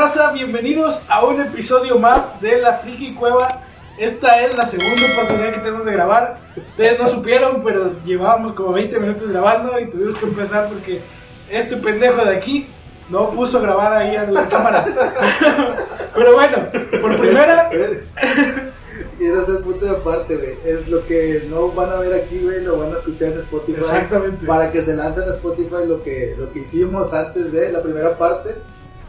[0.00, 0.32] raza?
[0.32, 3.60] Bienvenidos a un episodio más de La Friki Cueva.
[3.98, 6.38] Esta es la segunda oportunidad que tenemos de grabar.
[6.56, 11.02] Ustedes no supieron, pero llevábamos como 20 minutos grabando y tuvimos que empezar porque
[11.50, 12.66] este pendejo de aquí
[13.10, 14.86] no puso grabar ahí a la cámara.
[16.14, 16.56] pero bueno,
[17.02, 17.70] por primera,
[19.20, 20.54] es el punto de aparte, güey.
[20.64, 23.80] Es lo que no van a ver aquí, güey, lo van a escuchar en Spotify.
[23.80, 24.46] Exactamente.
[24.46, 28.16] Para que se lancen a Spotify lo que, lo que hicimos antes de la primera
[28.16, 28.54] parte.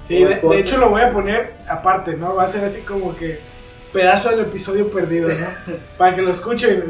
[0.03, 2.35] Sí, de, de hecho lo voy a poner aparte, ¿no?
[2.35, 3.39] Va a ser así como que
[3.91, 5.75] pedazo del episodio perdido, ¿no?
[5.97, 6.83] Para que lo escuchen.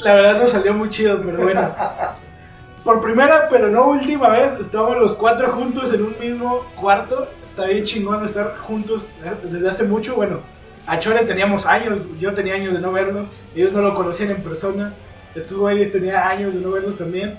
[0.00, 1.74] La verdad nos salió muy chido, pero bueno.
[2.84, 7.28] Por primera, pero no última vez, estamos los cuatro juntos en un mismo cuarto.
[7.40, 10.16] Está bien chingón estar juntos eh, desde hace mucho.
[10.16, 10.40] Bueno,
[10.88, 13.26] a Chore teníamos años, yo tenía años de no verlo.
[13.54, 14.92] Ellos no lo conocían en persona.
[15.36, 17.38] Estos güeyes tenían años de no verlos también.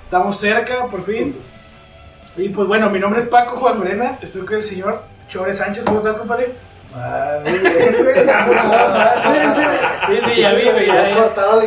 [0.00, 1.34] Estamos cerca, por fin.
[2.36, 4.18] Y pues bueno, mi nombre es Paco Juan Morena.
[4.20, 5.84] Estoy con el señor Chore Sánchez.
[5.84, 6.52] ¿Cómo estás, compadre?
[6.94, 8.14] Ah, muy bien, güey.
[10.06, 10.86] Sí, sí, ya vi, güey.
[10.86, 11.62] Ya, cortado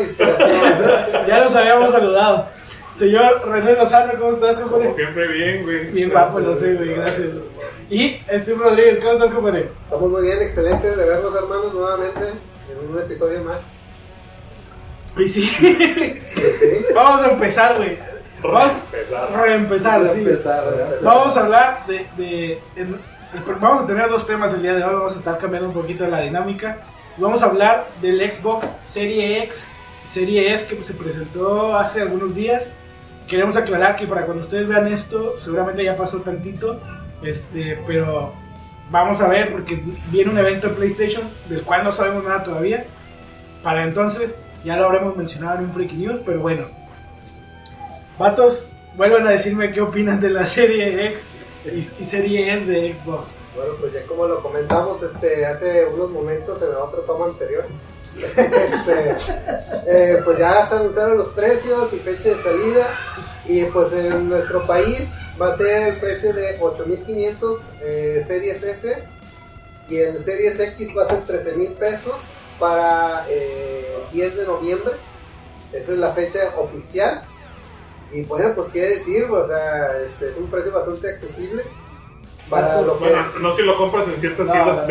[1.28, 2.48] ya nos habíamos saludado.
[2.94, 4.84] Señor René Lozano, ¿cómo estás, compadre?
[4.86, 5.86] Como siempre, bien, güey.
[5.92, 7.30] Bien guapo, lo sé, güey, gracias.
[7.90, 9.70] Y Steve Rodríguez, ¿cómo estás, compadre?
[9.86, 13.62] Estamos muy bien, excelentes de verlos hermanos nuevamente en un episodio más.
[15.18, 16.22] Y sí, Sí.
[16.95, 17.98] vamos a empezar, güey.
[18.43, 18.71] Vamos
[19.33, 20.19] a reempezar, sí.
[21.03, 22.07] Vamos a hablar de...
[22.17, 23.17] de en-
[23.59, 26.07] vamos a tener dos temas el día de hoy, vamos a estar cambiando un poquito
[26.07, 26.77] la dinámica.
[27.17, 29.67] Vamos a hablar del Xbox Serie X,
[30.05, 32.71] Serie S que se presentó hace algunos días.
[33.27, 36.80] Queremos aclarar que para cuando ustedes vean esto, seguramente ya pasó tantito,
[37.21, 38.31] este, pero
[38.91, 42.85] vamos a ver porque viene un evento de PlayStation del cual no sabemos nada todavía.
[43.63, 46.63] Para entonces ya lo habremos mencionado en un Freaky News, pero bueno.
[48.18, 48.66] Vatos,
[48.96, 51.32] vuelvan a decirme qué opinan de la serie X
[51.66, 53.28] y, serie S de Xbox.
[53.55, 57.66] Bueno, pues ya como lo comentamos este, hace unos momentos en la otra toma anterior,
[58.16, 59.16] este,
[59.86, 62.94] eh, pues ya se anunciaron los precios y fecha de salida
[63.45, 69.04] y pues en nuestro país va a ser el precio de 8.500 eh, Series S
[69.89, 71.23] y el Series X va a ser
[71.56, 72.16] 13.000 pesos
[72.60, 74.94] para eh, 10 de noviembre.
[75.72, 77.23] Esa es la fecha oficial.
[78.12, 81.64] Y bueno, pues qué decir, o sea, este, es un precio bastante accesible
[82.50, 83.42] para lo que Bueno, es.
[83.42, 84.82] no si lo compras en ciertas No, tiendas no.
[84.84, 84.86] Ah,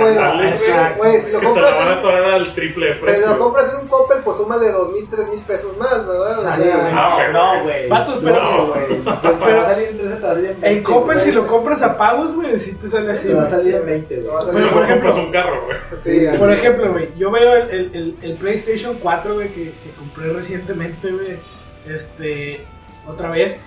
[0.00, 0.96] bueno, departamentales, exacto.
[0.98, 3.00] güey, si lo que te la compras van a en- atorar al triple de Si
[3.00, 3.26] precio.
[3.28, 6.30] lo compras en un Coppel, pues súmale 2.000, 3.000 pesos más, ¿verdad?
[6.30, 6.92] O Sí, sea, güey.
[6.94, 7.28] Ah.
[7.30, 7.88] No, güey.
[7.90, 8.86] Vatos, pero- No, güey.
[8.88, 10.68] Si te va a salir en 13, te va a salir en 20.
[10.78, 13.28] En Coppel, si lo compras a pagos, güey, si te sale así.
[13.28, 14.56] Te va a salir en 20, Te va a güey.
[14.56, 15.76] Pero, por ejemplo- compras un carro, güey.
[16.02, 16.38] sí.
[16.38, 20.32] Por ejemplo, güey, yo veo el, el- el- el PlayStation 4, güey, que, que compré
[20.32, 21.38] recientemente, güey,
[21.86, 22.64] este,
[23.06, 23.58] otra vez.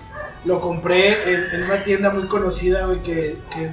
[0.44, 3.70] Lo compré en, en una tienda muy conocida, güey, que, que es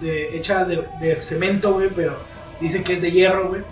[0.00, 2.14] de, hecha de, de cemento, güey, pero
[2.60, 3.62] dice que es de hierro, güey.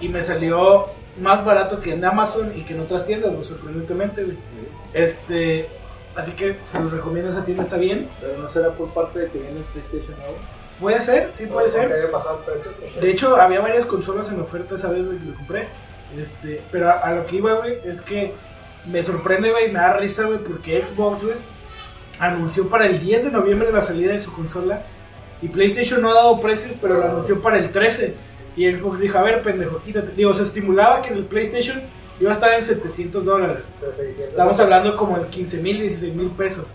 [0.00, 0.86] Y me salió
[1.20, 4.38] más barato que en Amazon y que en otras tiendas, güey, sorprendentemente, güey.
[4.94, 5.68] Este,
[6.16, 8.08] así que se los recomiendo, esa tienda está bien.
[8.20, 10.36] Pero no será por parte de que viene el PlayStation nuevo.
[10.80, 11.92] Puede ser, sí puede ser.
[12.10, 15.68] Pues, De hecho, había varias consolas en oferta esa vez, güey, que lo compré.
[16.16, 18.32] Este, pero a, a lo que iba, güey, es que
[18.90, 21.36] me sorprende, güey, me da risa, güey, porque Xbox, güey,
[22.18, 24.82] anunció para el 10 de noviembre la salida de su consola.
[25.40, 28.14] Y PlayStation no ha dado precios, pero lo anunció para el 13.
[28.56, 30.12] Y Xbox dijo, a ver, pendejo, quítate.
[30.12, 31.80] Digo, se estimulaba que el PlayStation
[32.20, 33.58] iba a estar en 700 dólares.
[33.80, 34.28] de 600.
[34.30, 36.66] Estamos hablando como de 15 mil, 16 mil pesos.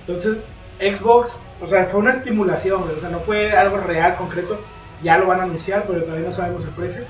[0.00, 0.38] Entonces,
[0.78, 4.58] Xbox, o sea, fue una estimulación, güey, o sea, no fue algo real, concreto.
[5.02, 7.02] Ya lo van a anunciar, pero todavía no sabemos el precio.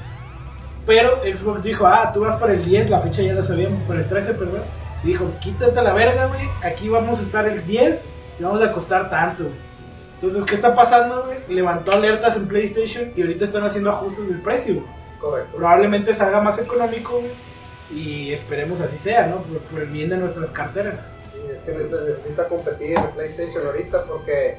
[0.86, 4.00] Pero Xbox dijo, ah, tú vas para el 10, la fecha ya la sabíamos, para
[4.00, 4.62] el 13, perdón.
[5.04, 8.04] Y dijo, quítate la verga, güey, aquí vamos a estar el 10
[8.38, 9.44] y vamos a costar tanto.
[10.14, 11.38] Entonces, ¿qué está pasando, güey?
[11.48, 14.84] Levantó alertas en PlayStation y ahorita están haciendo ajustes del precio,
[15.20, 15.56] Correcto.
[15.56, 17.30] probablemente salga más económico güey,
[17.90, 19.36] y esperemos así sea, ¿no?
[19.42, 21.12] Por, por el bien de nuestras carteras.
[21.32, 24.56] Sí, es que ne- necesita competir en PlayStation ahorita porque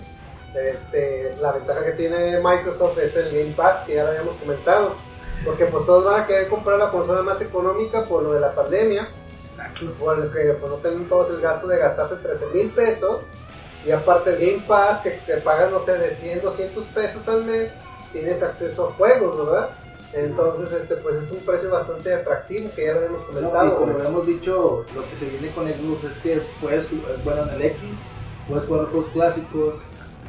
[0.55, 4.95] este, la ventaja que tiene Microsoft es el Game Pass, que ya lo habíamos comentado.
[5.45, 8.53] Porque pues todos van a querer comprar la consola más económica por lo de la
[8.55, 9.09] pandemia,
[9.45, 9.91] Exacto.
[9.99, 13.21] por el que pues, no tienen todos el gasto de gastarse 13 mil pesos.
[13.85, 17.43] Y aparte el Game Pass, que te pagas, no sé, de 100, 200 pesos al
[17.43, 17.71] mes,
[18.13, 19.69] tienes acceso a juegos, ¿verdad?
[20.13, 23.65] Entonces, este, pues es un precio bastante atractivo, que ya lo hemos No, comentado.
[23.67, 24.07] y como ¿verdad?
[24.11, 26.87] hemos dicho, lo que se viene con Xbox es que puedes,
[27.25, 27.79] bueno, en el X,
[28.47, 29.73] puedes jugar juegos clásicos,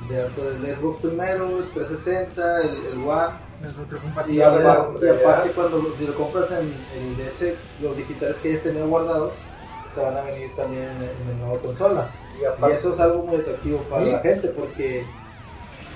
[0.09, 3.45] de, el Xbox primero, el 360, el, el One,
[4.29, 8.63] y, ahora- aparte, cuando lo, si lo compras en el DS, los digitales que hayas
[8.63, 9.33] tenido guardados,
[9.95, 11.03] te van a venir también en,
[11.33, 12.09] en la nueva consola.
[12.39, 14.11] Y Y aparte, eso es algo muy atractivo para Sí.
[14.11, 15.05] la gente porque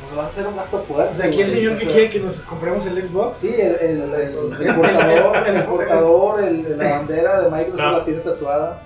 [0.09, 1.13] Nos va a hacer un gasto fuerte.
[1.13, 3.39] O sea, aquí el señor que quiere que nos compremos el Xbox.
[3.41, 7.93] Sí, el, el, el, el portador, el portador, el- la bandera de Microsoft No.
[7.99, 8.83] la tiene tatuada.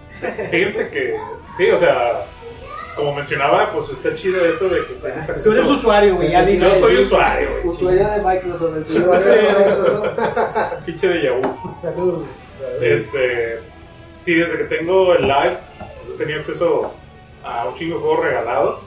[0.51, 1.17] Fíjense que,
[1.59, 2.25] sí, o sea,
[2.97, 5.53] como mencionaba, pues está chido eso de que tienes Tú acceso.
[5.53, 7.67] eres usuario, güey, ya Yo soy usuario, güey.
[7.69, 9.29] Usuario de Microsoft, el señor Sí.
[9.29, 10.77] de.
[10.87, 11.77] Pinche de Yahoo.
[11.81, 12.23] Saludos.
[12.81, 13.59] Este,
[14.25, 15.57] sí, desde que tengo el live,
[16.15, 16.95] he tenido acceso
[17.45, 18.79] a un chingo de juegos regalados.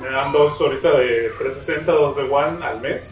[0.00, 3.10] Me dan dos ahorita de 360, dos de One al mes.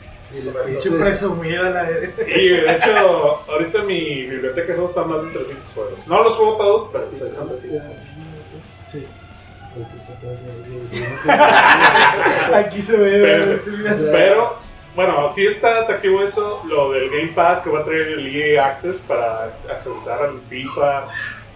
[0.67, 5.73] Pinche presumido la Y de hecho, ahorita mi biblioteca de juegos está más de 300
[5.75, 6.07] juegos.
[6.07, 7.83] No los juego todos, pero pues están 300.
[8.87, 9.07] Sí.
[12.55, 13.61] Aquí se ve.
[13.65, 14.57] Pero- Pero,
[14.95, 18.67] bueno, sí está atractivo eso, lo del Game Pass que va a traer el EA
[18.67, 20.99] Access para accesar al FIFA,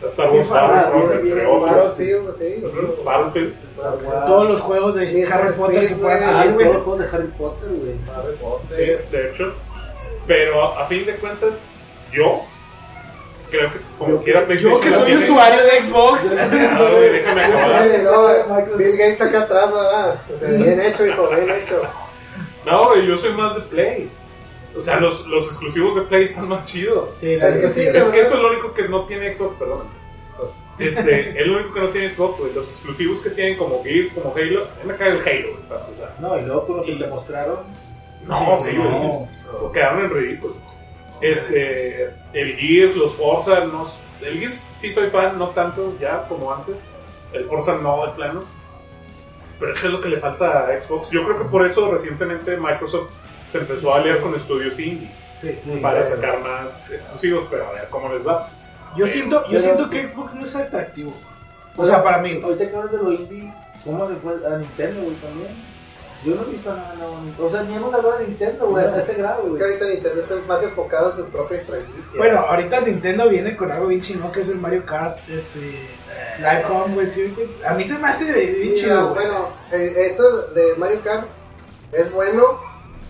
[0.03, 0.49] a Star Wars.
[0.49, 2.65] Battlefield, sí.
[3.05, 3.55] Battlefield.
[4.27, 6.21] Todos los juegos de Harry Potter que puedan güey.
[6.21, 7.95] Salir, todos los juegos de Harry Potter, güey.
[8.17, 8.77] Harry Potter.
[8.77, 9.53] Sí, de hecho.
[10.27, 11.69] Pero a fin de cuentas,
[12.13, 12.43] yo
[13.53, 16.31] creo que como quiera Yo PlayStation que la soy tiene- usuario de Xbox.
[16.93, 17.87] Güey, déjame acabar.
[18.03, 20.21] No, Bill Gates acá atrás, ¿verdad?
[20.35, 21.83] O sea, bien hecho, hijo, bien hecho.
[22.67, 24.11] No, güey, yo soy más de Play.
[24.77, 27.15] O sea, los, los exclusivos de Play están más chidos.
[27.21, 29.57] Sí, la Es que sí, Es que eso es lo único que no tiene Xbox,
[29.59, 29.81] perdón.
[30.79, 32.53] Este, es lo único que no tiene Xbox, güey.
[32.55, 34.63] Los exclusivos que tienen como Gears, como Halo.
[34.63, 36.15] A mí me cae el Halo, güey, para empezar.
[36.19, 37.59] No, y luego con lo que te mostraron.
[38.27, 39.29] No, Sí, sí, no.
[39.61, 39.73] güey.
[39.75, 40.55] Quedaron en ridículo.
[41.23, 43.87] Este, el Gears, los Forza, no,
[44.21, 46.83] el Gears sí soy fan, no tanto ya como antes.
[47.33, 48.45] El Forza no, de plano.
[49.59, 51.11] Pero es que es lo que le falta a Xbox.
[51.11, 53.11] Yo creo que por eso recientemente Microsoft
[53.51, 55.59] se empezó a aliar con estudios indie Sí.
[55.81, 58.49] para sacar más exclusivos, pero a ver cómo les va.
[58.97, 61.13] Yo siento, yo siento que Xbox no es atractivo.
[61.77, 62.41] O sea, para mí.
[62.43, 63.53] Ahorita que hablas de lo indie,
[63.85, 65.72] ¿cómo le fue a Nintendo, güey, también?
[66.25, 67.17] Yo no he visto nada nuevo.
[67.41, 69.61] O sea, ni hemos hablado de Nintendo, güey, a ese grado, güey.
[69.63, 72.17] ahorita Nintendo está más enfocado en su propia franquicia.
[72.17, 75.89] Bueno, ahorita Nintendo viene con algo bien chingón que es el Mario Kart, este,
[76.39, 77.49] Live Home, güey, sí, güey.
[77.67, 79.15] A mí se me hace bien Mira, chido, güey.
[79.27, 81.27] bueno, eh, eso de Mario Kart
[81.93, 82.61] es bueno,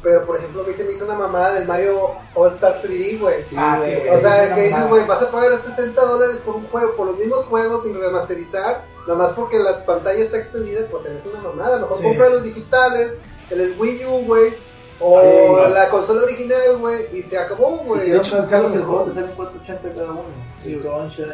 [0.02, 3.20] pero por ejemplo a mí se me hizo una mamada del Mario All Star 3D,
[3.20, 3.42] güey.
[3.44, 4.08] Sí, Ah, sí, güey.
[4.08, 7.18] O sea, que dices, güey, vas a pagar 60 dólares por un juego, por los
[7.18, 11.78] mismos juegos sin remasterizar, nada más porque la pantalla está extendida, pues hace una mamada.
[11.78, 12.48] Mejor Sí, compra sí, los sí.
[12.48, 13.18] digitales,
[13.50, 14.54] el, el Wii U, güey,
[15.00, 15.20] o
[15.66, 15.72] Sí.
[15.72, 18.02] la consola original, güey, y se acabó, güey.
[18.02, 19.04] Hicieron hecho, sale el juego, mejor.
[19.08, 20.22] te salen 480 cada uno.
[20.54, 20.94] Sí, el güey.
[20.94, 21.32] Sunshine,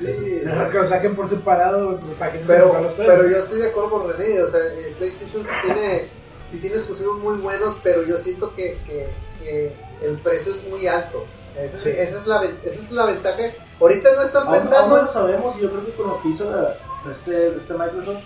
[0.00, 0.06] el...
[0.06, 0.40] Sí.
[0.44, 3.08] Mejor que lo saquen por separado, güey, para que no se Pero, los tres.
[3.08, 6.04] pero yo estoy de acuerdo con René, o sea, el PlayStation sí tiene,
[6.50, 9.08] sí tiene exclusivos muy buenos, pero yo siento que, que,
[9.42, 9.72] que
[10.02, 11.24] el precio es muy alto.
[11.60, 11.90] Esa, es- Sí.
[11.90, 13.42] esa es la, esa es la ventaja.
[13.78, 16.22] Ahorita no están Aún, aún pensando no lo sabemos y yo creo que con lo
[16.22, 16.74] que hizo la-
[17.10, 18.22] este, este Microsoft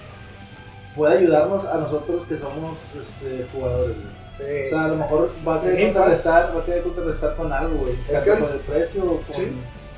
[0.95, 3.95] puede ayudarnos a nosotros que somos este, jugadores.
[3.97, 4.17] güey.
[4.37, 4.67] Sí.
[4.67, 7.75] O sea, a lo mejor va a querer contrarrestar, va a querer contrarrestar con algo,
[7.79, 7.95] güey.
[8.09, 9.53] Es que- con el precio o con, Sí.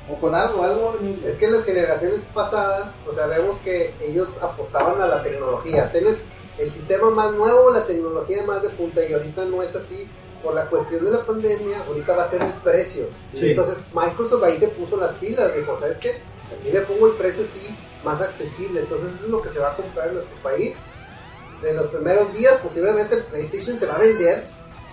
[0.09, 0.97] o con algo, algo.
[1.27, 5.91] Es que en las generaciones pasadas, o sea, vemos que ellos apostaban a la tecnología.
[5.91, 6.19] Tienes
[6.57, 10.07] el sistema más nuevo, la tecnología más de punta, y ahorita no es así.
[10.43, 13.07] Por la cuestión de la pandemia, ahorita va a ser el precio.
[13.33, 13.49] Sí.
[13.49, 16.11] Entonces, Microsoft ahí se puso las pilas, dijo, ¿sabes qué?
[16.11, 18.81] Aquí le pongo el precio así, más accesible.
[18.81, 20.77] Entonces, eso es lo que se va a comprar en nuestro país.
[21.63, 24.45] En los primeros días, posiblemente PlayStation se va a vender,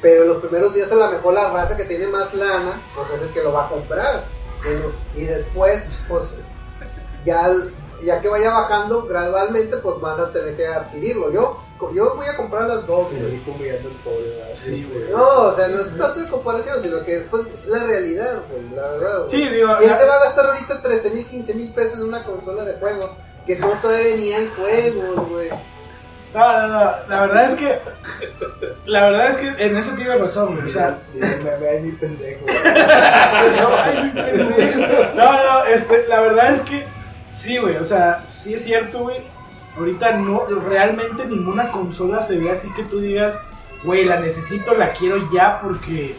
[0.03, 3.09] pero en los primeros días a lo mejor la raza que tiene más lana, pues
[3.11, 4.25] es el que lo va a comprar.
[5.15, 6.25] Y después, pues
[7.25, 7.55] ya,
[8.03, 11.31] ya que vaya bajando gradualmente, pues van a tener que adquirirlo.
[11.33, 11.63] Yo,
[11.95, 13.41] yo voy a comprar las dos, güey.
[14.53, 15.11] Sí, güey.
[15.11, 18.63] No, o sea, no es tanto de comparación, sino que pues, es la realidad, güey,
[18.75, 19.19] la verdad.
[19.21, 19.31] güey.
[19.31, 22.03] Sí, digo, ¿Quién la- se va a gastar ahorita 13 mil, 15 mil pesos en
[22.05, 23.11] una consola de juegos?
[23.47, 25.49] Que no todavía hay juegos, güey.
[26.35, 27.79] No, no, no, la verdad es que,
[28.85, 31.27] la verdad es que en eso tienes razón, güey, o sea, me
[31.57, 32.45] ve mi pendejo.
[35.15, 36.87] no, no, este, la verdad es que
[37.37, 39.19] sí, güey, o sea, sí es cierto, güey.
[39.79, 43.39] Ahorita no, realmente ninguna consola se ve así que tú digas,
[43.85, 46.15] güey, la necesito, la quiero ya, porque,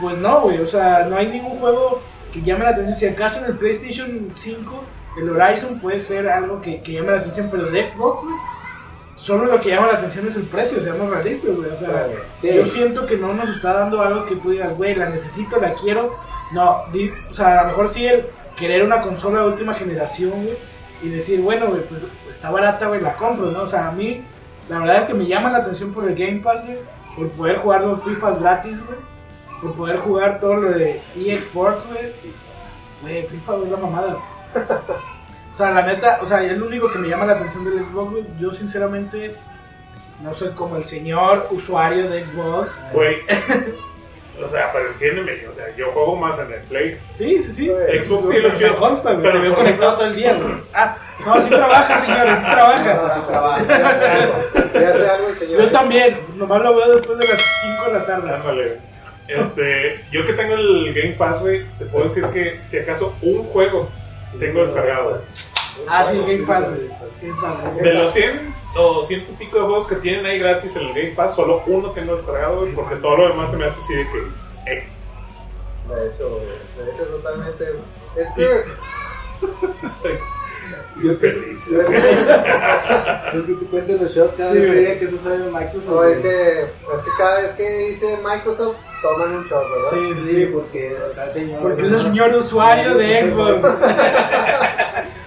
[0.00, 2.00] pues no, güey, o sea, no hay ningún juego
[2.32, 2.96] que llame la atención.
[2.96, 4.84] Si acaso en el PlayStation 5,
[5.18, 8.36] el Horizon puede ser algo que, que llame la atención, pero de Xbox, güey,
[9.16, 12.08] solo lo que llama la atención es el precio, seamos realistas, güey, o sea.
[12.40, 12.50] Sí.
[12.54, 15.74] Yo siento que no nos está dando algo que tú digas, güey, la necesito, la
[15.74, 16.16] quiero.
[16.52, 20.44] No, di- o sea, a lo mejor sí el querer una consola de última generación,
[20.44, 20.56] güey,
[21.02, 23.62] y decir, bueno, güey, pues está barata, güey, la compro, ¿no?
[23.62, 24.24] O sea, a mí,
[24.68, 26.78] la verdad es que me llama la atención por el Game Pass, güey,
[27.16, 28.98] por poder jugar los FIFAs gratis, güey,
[29.60, 32.12] por poder jugar todo lo de EA Sports, güey.
[33.02, 34.18] Güey, FIFA es la mamada.
[35.54, 37.84] O sea, la neta, o sea, es lo único que me llama la atención del
[37.84, 38.24] Xbox, güey.
[38.40, 39.36] Yo, sinceramente,
[40.20, 42.76] no soy como el señor usuario de Xbox.
[42.92, 43.18] Güey.
[44.42, 46.98] O sea, pero entiéndeme, o sea, yo juego más en el Play.
[47.12, 47.66] Sí, sí, sí.
[47.68, 49.22] Xbox sí Me, lo me consta, güey.
[49.22, 50.54] Pero Te veo conectado ejemplo- todo el día, güey.
[50.74, 53.62] Ah, no, sí trabaja, señores, sí trabaja.
[54.74, 55.60] Ya hace algo el señor.
[55.62, 58.34] Yo también, nomás lo veo después de las 5 de la tarde.
[58.34, 58.78] Ándale.
[59.28, 63.44] Este, yo que tengo el Game Pass, güey, te puedo decir que si acaso un
[63.44, 63.88] juego
[64.38, 65.22] tengo descargado.
[65.88, 66.66] Ah, sí, Game Pass.
[67.82, 70.94] De los 100 o 100 y pico de juegos que tienen ahí gratis en el
[70.94, 73.94] Game Pass, solo uno tengo descargado, güey, porque todo lo demás se me hace así
[73.94, 74.18] de que.
[74.72, 74.84] eh,
[75.88, 76.40] De hecho,
[76.78, 77.64] de hecho, totalmente.
[78.16, 78.64] Es que.
[81.02, 81.68] Yo feliz.
[83.34, 85.86] Es que tú cuentes los shots cada Sí, vez que eso sabe Microsoft.
[85.88, 86.70] No, es que, es
[87.04, 89.90] que cada vez que dice Microsoft, toman un shot, ¿verdad?
[89.90, 90.46] Sí, sí, Sí, sí.
[90.46, 90.96] porque
[91.32, 91.60] señor.
[91.62, 93.60] Porque es el señor usuario de Xbox.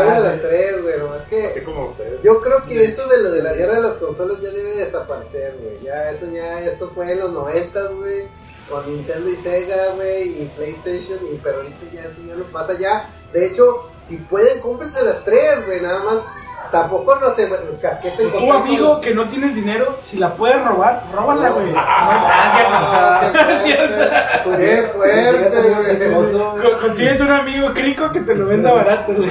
[0.00, 0.22] 3, sí.
[0.22, 0.98] las tres, güey.
[0.98, 2.22] nomás que así como ustedes.
[2.22, 5.56] yo creo que eso de lo de la guerra de las consolas ya debe desaparecer,
[5.60, 5.78] güey.
[5.78, 8.28] Ya, eso ya, eso fue en los noventas, güey.
[8.68, 12.76] Con Nintendo y Sega, güey, y PlayStation, y pero ahorita ya eso ya no pasa
[12.76, 13.08] ya.
[13.32, 16.22] De hecho, si pueden, cómprense las tres, güey, nada más.
[16.70, 17.48] Tampoco no se
[17.80, 21.72] casqueten Tu amigo que no tienes dinero, si la puedes robar, róbala, güey.
[21.76, 24.04] Ah, Ah, qué cierto.
[24.44, 26.32] fuerte, qué fuerte, güey.
[26.72, 29.30] Con- Consíguete un amigo crico que te lo venda barato, güey.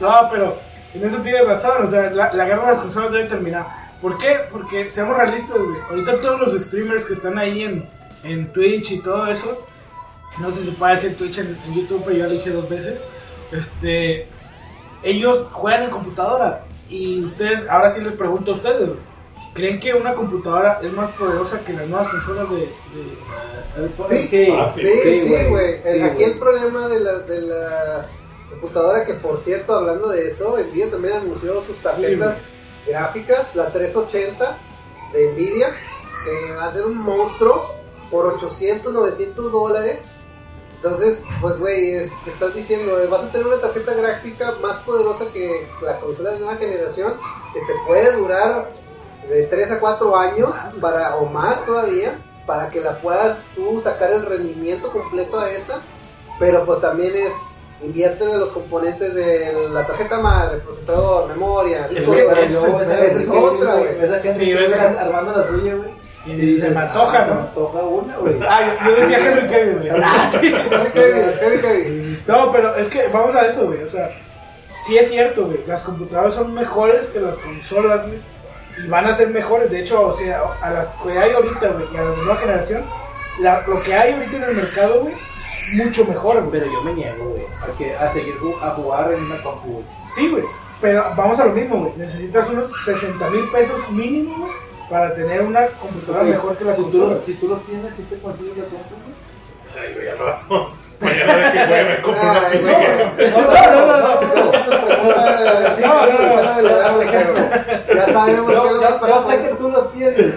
[0.00, 0.56] No, pero
[0.94, 3.66] en eso tienes razón, o sea, la, la guerra de las consolas debe terminar.
[4.00, 4.36] ¿Por qué?
[4.52, 5.80] Porque seamos realistas, güey.
[5.90, 7.88] Ahorita todos los streamers que están ahí en,
[8.24, 9.66] en Twitch y todo eso,
[10.38, 12.68] no sé si se puede hacer Twitch en, en YouTube, pero yo lo dije dos
[12.68, 13.04] veces.
[13.50, 14.28] Este,
[15.02, 18.90] ellos juegan en computadora y ustedes, ahora sí les pregunto a ustedes,
[19.54, 22.68] ¿creen que una computadora es más poderosa que las nuevas consolas de, de-
[24.08, 25.44] Sí, sí, Ah, Sí, sí.
[25.50, 26.02] güey.
[26.02, 28.06] Aquí el problema de la, de la
[28.50, 32.44] computadora, que por cierto, hablando de eso, Nvidia también anunció sus tarjetas
[32.86, 34.58] gráficas, la 380
[35.12, 35.74] de Nvidia,
[36.24, 37.74] que va a ser un monstruo
[38.10, 40.02] por 800, 900 dólares.
[40.82, 44.76] Entonces, pues, güey, es- te estás diciendo, eh, vas a tener una tarjeta gráfica más
[44.78, 47.14] poderosa que la consola de nueva generación,
[47.52, 48.70] que te puede durar
[49.28, 52.12] de 3 a 4 años para, o más todavía,
[52.46, 55.80] para que la puedas tú sacar el rendimiento completo a esa.
[56.38, 57.34] Pero pues también es,
[57.82, 62.36] inviértele los componentes de la tarjeta madre, procesador, memoria, Es disco que duro.
[62.36, 64.00] es- esa es otra, güey.
[64.04, 65.97] Esa Sí, que esa- está armando la suya, güey.
[66.26, 67.40] Y Y se me antoja, ah, Se me ¿no?
[67.40, 68.34] antoja una, güey.
[68.48, 69.90] Ah, yo, yo decía Henry Cavill, güey.
[70.02, 70.46] Ah, sí.
[70.46, 72.22] Henry Cavill, Henry Cavill.
[72.26, 73.82] No, pero es que vamos a eso, güey.
[73.82, 74.10] O sea,
[74.84, 75.60] sí es cierto, güey.
[75.66, 78.18] Las computadoras son mejores que las consolas, güey.
[78.84, 79.70] Y van a ser mejores.
[79.70, 82.84] De hecho, o sea, a las que hay ahorita, güey, y a la nueva generación,
[83.40, 86.50] la- lo que hay ahorita en el mercado, güey, es mucho mejor, güey.
[86.60, 89.84] Pero yo me niego, güey, a, que- a seguir a jugar en una compu, güey.
[90.14, 90.44] Sí, güey.
[90.80, 91.92] Pero vamos a lo mismo, güey.
[91.96, 94.52] Necesitas unos 60 mil pesos mínimo, güey,
[94.90, 97.14] para tener una computadora mejor que la si tú, consola.
[97.14, 99.86] lo- si tú los tienes, si te consigues la compu, güey.
[99.86, 100.70] Ay, güey, al rato.
[101.00, 102.72] Mañana de que güey, me compro una PC
[103.30, 103.40] no.
[103.40, 104.20] No, no, no, no,
[107.94, 110.34] Ya sabemos qué es Yo, lo que yo, pasa yo sé que tú los tienes.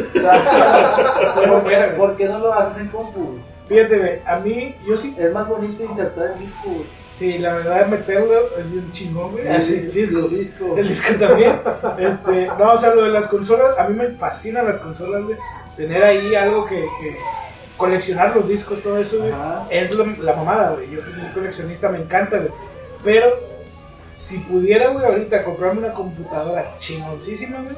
[1.98, 3.39] ¿Por, qué, no lo haces en compu?
[3.67, 6.70] Fíjate, a mí, yo sí, Es más bonito insertar el disco.
[7.13, 9.47] Sí, la verdad, meterlo es bien chingón, güey.
[9.47, 10.19] El disco.
[10.19, 10.77] El disco.
[10.77, 11.59] El disco también.
[11.99, 15.37] Este, no, o sea, lo de las consolas, a mí me fascinan las consolas, güey.
[15.77, 17.17] Tener ahí algo que, que
[17.77, 19.31] coleccionar los discos, todo eso, güey.
[19.69, 20.89] Es lo- la mamada, güey.
[20.89, 22.51] Yo que soy coleccionista me encanta, güey.
[23.03, 23.27] Pero
[24.13, 27.75] si pudiera, güey, ahorita comprarme una computadora chingoncísima, güey,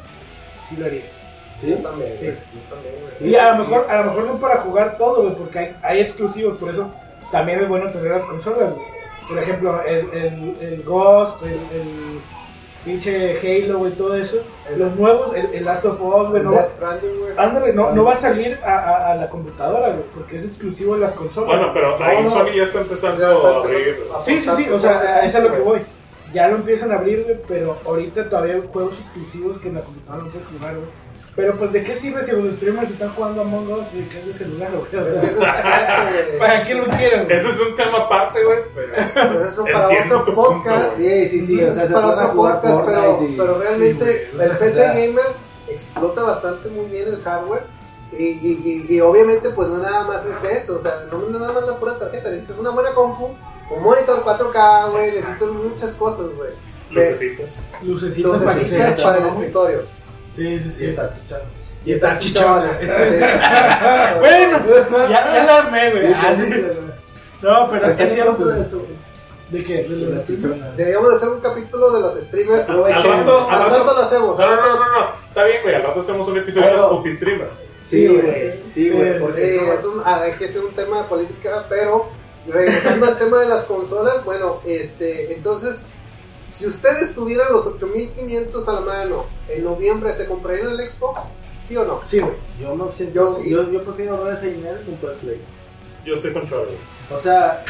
[0.67, 1.03] sí lo haría.
[1.61, 2.25] Yo también, Sí.
[2.25, 3.31] güey, yo también, güey.
[3.31, 6.01] Y a lo mejor, a lo mejor no para jugar todo, güey, porque hay, hay
[6.01, 6.91] exclusivos, por eso
[7.31, 8.85] también es bueno tener las consolas, güey.
[9.27, 12.19] Por ejemplo, el, el, el Ghost, el, el
[12.85, 14.37] pinche Halo, güey, todo eso.
[14.75, 16.61] Los nuevos, el, el Last of Us, güey, no, güey.
[17.37, 20.95] ándale, no, no va a salir a, a, a la computadora, güey, porque es exclusivo
[20.95, 21.47] de las consolas.
[21.55, 22.29] Bueno, pero ahí no.
[22.29, 24.03] Sony ya está empezando Ya está a abrir.
[24.15, 25.81] a- Sí, sí, sí, o sea, a eso es a lo que voy.
[26.33, 29.81] Ya lo empiezan a abrir, güey, pero ahorita todavía hay juegos exclusivos que en la
[29.81, 30.87] computadora no puedes jugar, güey.
[31.35, 34.25] Pero pues, ¿de qué sirve si los streamers están jugando Among Us, güey, que es
[34.27, 35.01] de celular, güey?
[35.01, 35.21] O sea,
[36.39, 37.37] ¿para qué lo quieren, güey?
[37.37, 38.59] Ese es un tema aparte, güey.
[38.75, 40.95] Pero Pero eso para otro tu punto, podcast.
[40.97, 41.59] Sí, sí, sí.
[41.63, 44.87] O Eso sea, es se para otro podcast, pero, y- pero realmente Sí, el PC.
[44.87, 45.25] Gamer
[45.69, 47.63] explota bastante muy bien el hardware.
[48.11, 51.39] Y, y, y, y obviamente pues no nada más es eso, o sea, no, no
[51.39, 53.31] nada más la pura tarjeta, necesitas una buena compu,
[53.75, 56.51] un monitor 4K, güey, necesitas muchas cosas, güey.
[56.91, 57.55] lucecitas.
[57.81, 59.79] Lucecitos para que se Lucecitas para el escritorio.
[60.35, 60.85] Sí, sí, Sí, sí.
[60.87, 61.45] está chichando.
[61.85, 62.79] Y está chichona.
[62.81, 62.87] Sí.
[64.19, 66.07] bueno, ya, ya la armé, güey.
[67.41, 68.45] No, pero ¿Estás es cierto.
[68.45, 68.81] de eso?
[69.49, 69.83] ¿De qué?
[69.83, 70.77] ¿De los Las streamers?
[70.77, 72.69] Deberíamos de hacer un capítulo de los streamers.
[72.69, 74.39] Al rato, al rato, lo hacemos.
[74.39, 75.75] No, no, no, no, está bien, güey.
[75.75, 77.51] Al rato hacemos un episodio de los puti streamers.
[77.83, 78.53] Sí, güey.
[78.73, 79.19] Sí, güey.
[79.19, 82.07] porque es un, ah, hay que hacer un tema de política, pero
[82.47, 85.85] regresando al tema de las consolas, bueno, este, entonces,
[86.55, 91.21] si ustedes tuvieran los 8500 a la mano en noviembre, ¿se comprarían el Xbox?
[91.67, 92.01] ¿Sí o no?
[92.03, 92.33] Sí, güey.
[92.61, 93.15] Yo me siento.
[93.15, 93.49] Yo sí.
[93.49, 95.41] Yo, yo prefiero ahorrar ese dinero y comprar Play.
[96.05, 96.65] Yo estoy con Chavo.
[97.11, 97.63] O sea,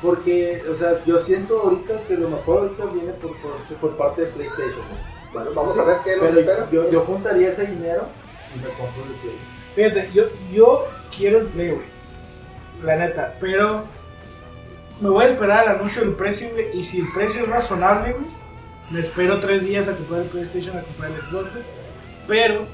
[0.00, 4.22] porque, o sea, yo siento ahorita que lo mejor ahorita viene por, por, por parte
[4.22, 4.70] de PlayStation.
[4.78, 5.32] ¿no?
[5.32, 6.68] Bueno, vamos Sí, a ver qué nos Pero espera.
[6.70, 8.06] yo, yo juntaría ese dinero
[8.54, 9.38] y me compro el Play.
[9.76, 11.86] Fíjate, yo, yo quiero el Play, güey.
[12.82, 13.84] La neta, pero
[15.02, 16.78] me voy a esperar al anuncio del precio, güey.
[16.78, 18.24] Y si el precio es razonable, güey,
[18.90, 21.64] me espero tres días a comprar el PlayStation, a comprar el Xbox, güey.
[22.28, 22.66] Pero,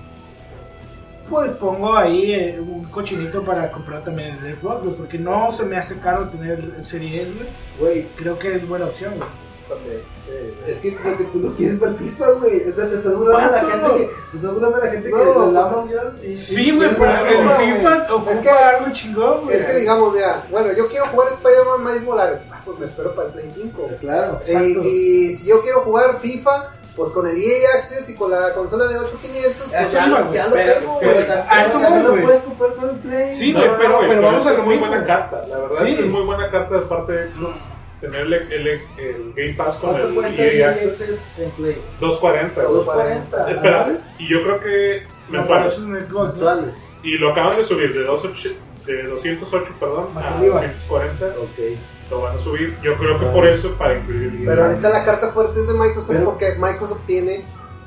[1.30, 4.96] pues pongo ahí eh, un cochinito para comprar también el Xbox, güey.
[4.96, 7.48] Porque no se me hace caro tener el Series güey.
[7.80, 9.28] Güey, Creo que es buena opción, güey.
[9.68, 12.70] También, sí, es que porque tú lo quieres para el FIFA, güey.
[12.70, 14.04] O sea, te estás burlando a la gente que.
[14.30, 16.12] Te estás burlando a la gente que No, ya.
[16.26, 17.48] y- Sí, güey, pero el.
[17.50, 19.56] FIFA ocupa Es que- algo chingón, güey.
[19.58, 23.14] Es que digamos, mira, bueno, yo quiero jugar Spider-Man Miles Morales, ah, pues me espero
[23.14, 23.88] para el Play 5.
[24.00, 24.38] Claro.
[24.40, 24.82] Exacto.
[24.84, 24.88] Y,
[25.32, 28.86] y si yo quiero jugar FIFA, pues con el EA Access y con la consola
[28.86, 31.26] de 8500, pues ya, lo- güey, ya lo Pero- tengo, güey.
[31.48, 33.34] Ah, eso voy, lo puedes comprar con el Play.
[33.34, 35.44] Sí, No, güey, no, pero- pero vamos es a lo muy buena carta.
[35.48, 35.90] La verdad Sí.
[35.92, 37.58] es que es muy buena carta de parte de Xbox.
[38.00, 38.66] Tener el, el,
[38.98, 41.00] el Game Pass con ¿Cuánto el EA Access.
[41.00, 41.82] Access en Play?
[42.00, 42.62] 240.
[42.62, 42.74] güey.
[42.84, 43.50] 240.
[43.50, 46.48] Espera, y yo creo que No, me para eso es un Xbox, ¿no?
[46.48, 46.74] Actuales.
[47.02, 48.48] Y lo acaban de subir de, 28
[48.86, 50.30] de 208 perdón, Más a.
[50.38, 51.26] 240.
[51.26, 51.78] Ok.
[52.10, 52.76] Lo van a subir.
[52.82, 55.74] Yo creo que por eso, para incluir el Pero ahorita la carta fuerte es de
[55.74, 57.44] Microsoft Pero- porque Microsoft tiene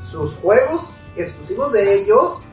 [0.10, 2.44] sus juegos exclusivos de ellos,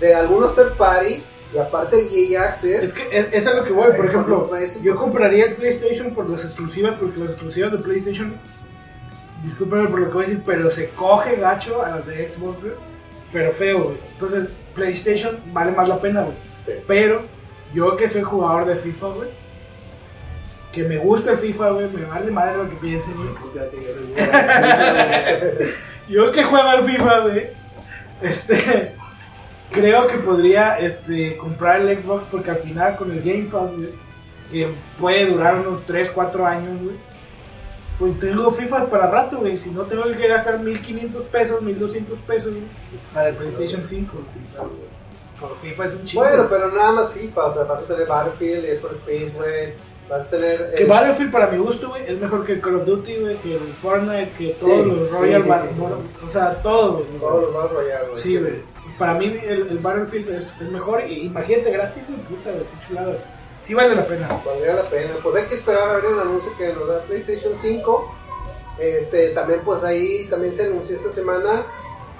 [0.00, 2.82] de algunos third party, y aparte EA Access.
[2.82, 4.50] Es que es, es a lo que voy, por ejemplo,
[4.82, 8.34] yo compraría el PlayStation por las exclusivas, porque las exclusivas de PlayStation,
[9.42, 12.60] discúlpenme por lo que voy a decir, pero se coge gacho a las de Xbox,
[12.60, 12.74] güey,
[13.32, 13.96] pero feo, güey.
[14.12, 16.36] Entonces, PlayStation vale más la pena, güey.
[16.66, 16.72] Sí.
[16.86, 17.22] Pero
[17.72, 19.30] yo que soy jugador de FIFA, güey,
[20.72, 23.30] que me gusta el FIFA, güey, me vale madre lo que piensen, güey.
[26.08, 27.48] Yo que juego al FIFA, güey,
[28.22, 28.94] este,
[29.70, 33.88] creo que podría este, comprar el Xbox porque al final con el Game Pass, güey,
[34.50, 36.96] que puede durar unos 3, 4 años, güey,
[37.98, 39.58] pues tengo FIFA para rato, güey.
[39.58, 42.64] Si no tengo que gastar 1500 pesos, 1200 pesos güey,
[43.12, 44.12] para el PlayStation 5.
[44.56, 44.90] güey.
[45.38, 46.24] Por FIFA es un chingo.
[46.24, 49.72] Bueno, pero nada más FIFA, o sea, vas a tener Battlefield, Need for Speed, güey,
[50.08, 50.74] vas a tener...
[50.74, 53.54] Que eh, Battlefield para mi gusto, güey, es mejor que Call of Duty, güey, que
[53.54, 57.18] el Fortnite, que todos Sí, los Royal sí, O sea, todo, güey.
[57.18, 58.16] todos los Royale, güey.
[58.20, 58.52] Sí, güey.
[59.00, 61.02] Para mí el, el Battlefield es, es mejor.
[61.08, 63.14] Y imagínate gratis, puta, güey, qué chulada.
[63.62, 64.28] Sí vale la pena.
[64.46, 65.14] Valdría la pena.
[65.22, 68.14] Pues hay que esperar a ver el anuncio que nos da PlayStation 5.
[68.78, 71.66] Este, también pues ahí también se anunció esta semana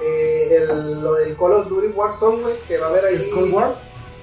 [0.02, 3.30] eh, el- lo del Call of Duty Warzone, güey, que va a haber ahí El
[3.30, 3.74] Cold War.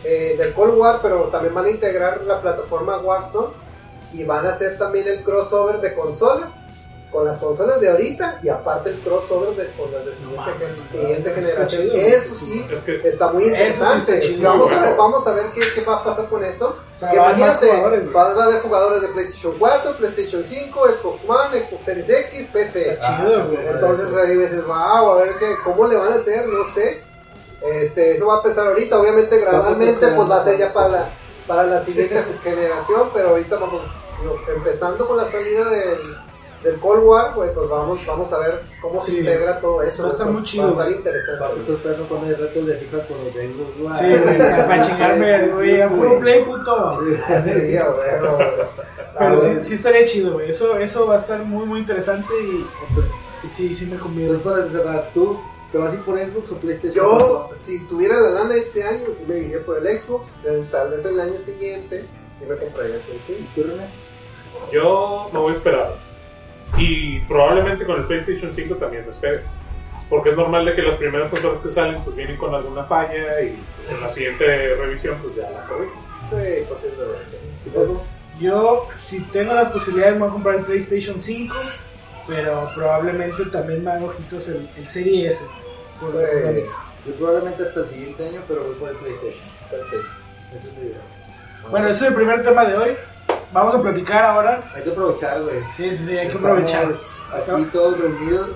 [0.03, 3.53] eh, del Cold War, pero también van a integrar la plataforma Warzone
[4.13, 6.56] y van a hacer también el crossover de consolas
[7.17, 10.15] con las consolas de ahorita y aparte el crossover de con las de
[10.91, 11.81] siguiente, generación.
[11.81, 11.95] chido.
[11.95, 14.17] Eso sí, Es que está muy Eso sí interesante.
[14.19, 16.75] está vamos, a ver, vamos a ver qué, qué va a pasar con esto.
[16.93, 17.71] O sea, Que imagínate,
[18.15, 22.49] va va a haber jugadores de PlayStation 4, PlayStation 5, Xbox One, Xbox Series X,
[22.53, 22.91] PC.
[22.91, 23.67] Está chido, güey.
[23.67, 24.75] Entonces ahí dices, wow,
[25.09, 27.01] a ver qué, cómo le van a hacer, no sé.
[27.63, 31.09] Este, eso va a empezar ahorita, obviamente gradualmente pues va a ser ya para la,
[31.47, 33.81] para la siguiente generación, pero ahorita vamos
[34.21, 35.97] digo, empezando con la salida del,
[36.71, 39.17] del Cold War, pues, pues vamos, vamos a ver cómo se Sí.
[39.19, 40.03] integra todo eso.
[40.03, 40.97] Va a estar pues, muy chido, Va a estar güey.
[40.97, 41.59] interesante.
[41.61, 43.99] Estoy esperando con el reto de FIFA con los de Xbox One.
[43.99, 46.99] Sí, güey, para chingarme, güey, a puro play, puto.
[46.99, 47.05] Sí.
[47.43, 48.07] Sí, a güey.
[49.19, 50.49] Pero sí, Ah, sí estaría chido, güey.
[50.49, 52.65] Eso, eso va a estar muy, muy interesante y,
[53.45, 54.31] y sí, sí me conviene.
[54.33, 55.39] Entonces, para cerrar, ¿tú
[55.71, 56.93] te vas a ir por Xbox o PlayStation?
[57.05, 60.25] Yo, si tuviera la lana este año, sí me iría por el Xbox.
[60.71, 62.01] Tal vez el año siguiente,
[62.37, 63.39] sí me compraría el Play 5.
[63.55, 63.87] ¿Tú, René?
[64.71, 65.93] yo me voy a esperar.
[66.77, 69.41] Y probablemente con el PlayStation 5 también me espere.
[70.09, 73.41] Porque es normal de que las primeras consolas que salen pues vienen con alguna falla
[73.41, 75.99] y pues, en la siguiente revisión pues ya la corrigen.
[76.29, 77.37] Sí, posiblemente.
[77.65, 78.05] ¿Tú, Paco?
[78.39, 81.55] Yo, si tengo las posibilidades, me voy a comprar el PlayStation 5,
[82.27, 85.43] pero probablemente también me hago ojitos el, el Serie S.
[85.99, 86.13] Por.
[86.13, 89.49] Yo probablemente hasta el siguiente año, pero voy por el PlayStation.
[89.71, 90.07] Perfecto.
[91.69, 92.91] Bueno, ese es el primer tema de hoy.
[93.53, 94.61] Vamos a platicar ahora.
[94.75, 95.61] Hay que aprovechar, güey.
[95.75, 96.87] Sí, sí, sí, hay que aprovechar.
[97.35, 98.49] Estamos Aquí todos reunidos.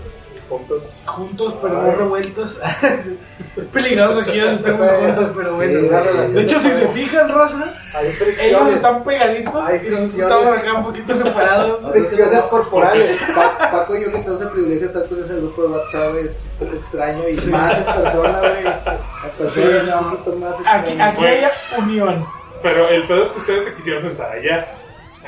[0.49, 0.81] juntos.
[1.05, 2.59] juntos pero no revueltos.
[2.83, 5.79] Es peligroso que ellos estén muy juntos, pero bueno.
[6.27, 8.07] Sí, de hecho, si se fijan, Rosa, Hay
[8.39, 11.79] ellos están pegaditos Hay y nosotros estamos acá un poquito separados.
[11.91, 13.17] Fricciones corporales.
[13.35, 16.15] Pa- Paco y yo que tenemos el privilegio de estar con ese grupo de WhatsApp
[16.17, 17.49] es un poco extraño y Sí.
[17.49, 18.57] más en persona, güey.
[18.67, 19.99] En persona Sí, es no.
[20.01, 21.43] un poquito más Aquí, aquí hay
[21.77, 22.25] unión.
[22.61, 24.67] Pero el pedo es que ustedes se quisieron sentar allá.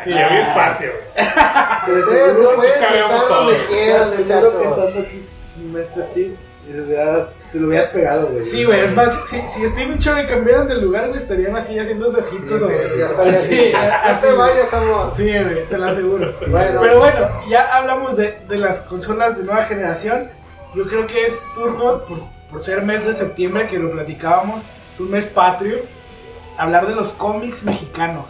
[0.04, 0.12] Sí.
[0.14, 1.28] Había espacio, güey.
[2.02, 4.78] Ustedes se pueden sentar donde que quieran, seguro que muchachos.
[4.88, 5.30] estando aquí
[5.72, 6.36] no está Steve
[7.52, 8.42] te lo hubieras pegado, güey.
[8.42, 11.78] Sí, güey, es más, si, si Steve y Chore cambiaran de lugar, güey, estarían así
[11.78, 12.60] haciendo sus ojitos.
[12.62, 14.28] Sí, o- sí, ya estaría Sí, así.
[14.38, 15.12] vayas, amor.
[15.14, 16.34] Sí, güey, te lo aseguro.
[16.48, 16.82] Bueno.
[16.82, 20.30] Pero bueno, ya hablamos de, de las consolas de nueva generación.
[20.74, 25.00] Yo creo que es turno, por, por ser mes de septiembre, que lo platicábamos, es
[25.00, 25.80] un mes patrio,
[26.58, 28.26] hablar de los cómics mexicanos.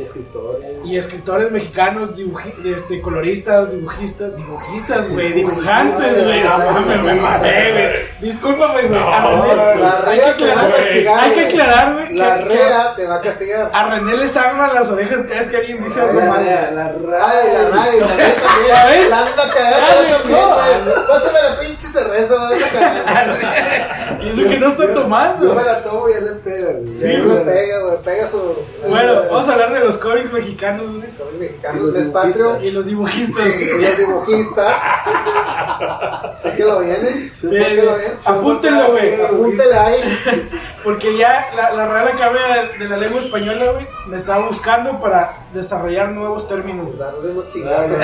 [0.00, 0.66] Y escritores.
[0.84, 6.42] Y escritores mexicanos, dibuji- este, coloristas, dibujistas, dibujistas, güey, dibujantes, güey.
[6.42, 7.90] No mames, me mamé, güey.
[8.20, 9.00] Discúlpame, güey.
[9.00, 11.46] A No, René- La hay que rea aclarar, hay que güey.
[11.46, 13.70] aclarar, güey, La rea te va a castigar.
[13.72, 16.46] a René le sangran las orejas cada vez que alguien dice algo La, mal.
[16.46, 16.60] la,
[16.92, 17.08] radio.
[17.08, 19.10] la radio, la rea también.
[19.10, 21.06] La anda cagando güey.
[21.08, 22.34] Pásame la pinche cerveza,
[22.72, 23.36] cagando.
[24.22, 25.54] Y eso que no está Yo me tomando.
[25.54, 26.92] la tomo y él le pega, güey.
[26.94, 27.44] Sí, güey.
[27.44, 27.96] pega, güey.
[28.04, 28.54] Pega su.
[28.86, 31.08] Bueno, vamos a hablar de los cómics mexicanos, güey.
[31.18, 32.60] Los Y mexicanos, los mes patrio.
[32.62, 34.74] Y los dibujistas, Y los dibujistas.
[36.42, 37.32] sé que lo vienen.
[37.40, 38.16] Sí, que lo vienen.
[38.24, 39.20] apúntenlo, güey.
[39.22, 40.00] Apúntele ahí.
[40.84, 44.98] Porque ya la, la Real Academia de, de la Lengua Española, güey, me estaba buscando
[44.98, 46.96] para desarrollar nuevos términos.
[46.98, 47.96] Darle unos chingazos.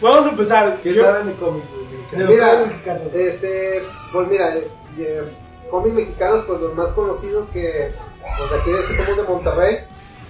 [0.00, 0.76] Vamos a empezar.
[0.82, 2.20] ¿Qué Yo- saben de cómics, güey?
[2.20, 3.14] los Mira, cómics mexicanos.
[3.14, 5.22] este, pues mira, eh, eh,
[5.70, 7.92] cómics mexicanos, pues los más conocidos que,
[8.38, 9.78] pues de aquí de que somos de Monterrey,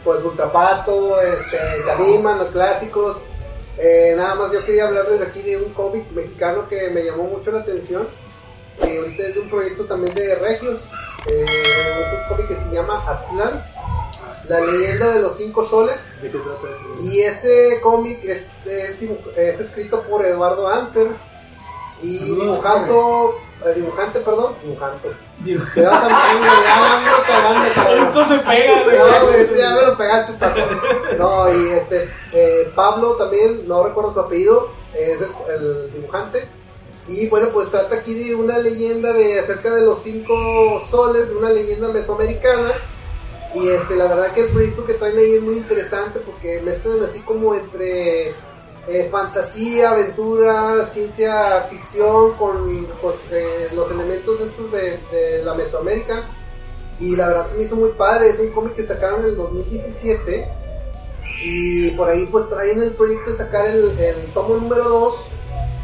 [0.05, 3.19] pues Ultrapato, este, los clásicos.
[3.79, 7.51] Eh, nada más yo quería hablarles aquí de un cómic mexicano que me llamó mucho
[7.53, 8.09] la atención.
[8.81, 10.81] que ahorita es de un proyecto también de Regios.
[11.31, 13.63] Eh, es un cómic que se llama Aztlán,
[14.49, 16.21] la leyenda de los cinco soles.
[16.21, 17.03] ¿De qué trata eso?
[17.03, 21.09] Y este cómic es, es, escrito por Eduardo Anser
[22.03, 25.09] y Saludos, dibujando, eh, dibujante, perdón, dibujante.
[25.75, 28.07] Te da también, ya.
[28.07, 28.99] Esto se pega, güey.
[28.99, 30.61] No, güey, ya me lo pegaste, taco.
[31.19, 36.47] No, y este, eh, Pablo también, no recuerdo su apellido, es el, el dibujante.
[37.09, 41.37] Y bueno, pues trata aquí de una leyenda de acerca de los cinco soles, de
[41.37, 42.73] una leyenda mesoamericana.
[43.55, 47.03] Y este, la verdad que el proyecto que traen ahí es muy interesante porque mezclan
[47.05, 48.33] así como entre
[48.89, 56.25] eh, fantasía, aventura, ciencia ficción con pues, eh, los elementos estos de, la Mesoamérica.
[56.99, 59.37] Y la verdad se me hizo muy padre, es un cómic que sacaron en el
[59.37, 60.49] 2017
[61.45, 65.15] y por ahí pues traen el proyecto de sacar el, tomo número 2,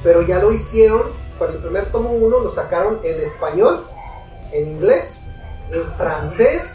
[0.03, 3.85] pero ya lo hicieron, para el primer tomo 1 lo sacaron en español,
[4.53, 5.23] en inglés,
[5.73, 6.75] en francés.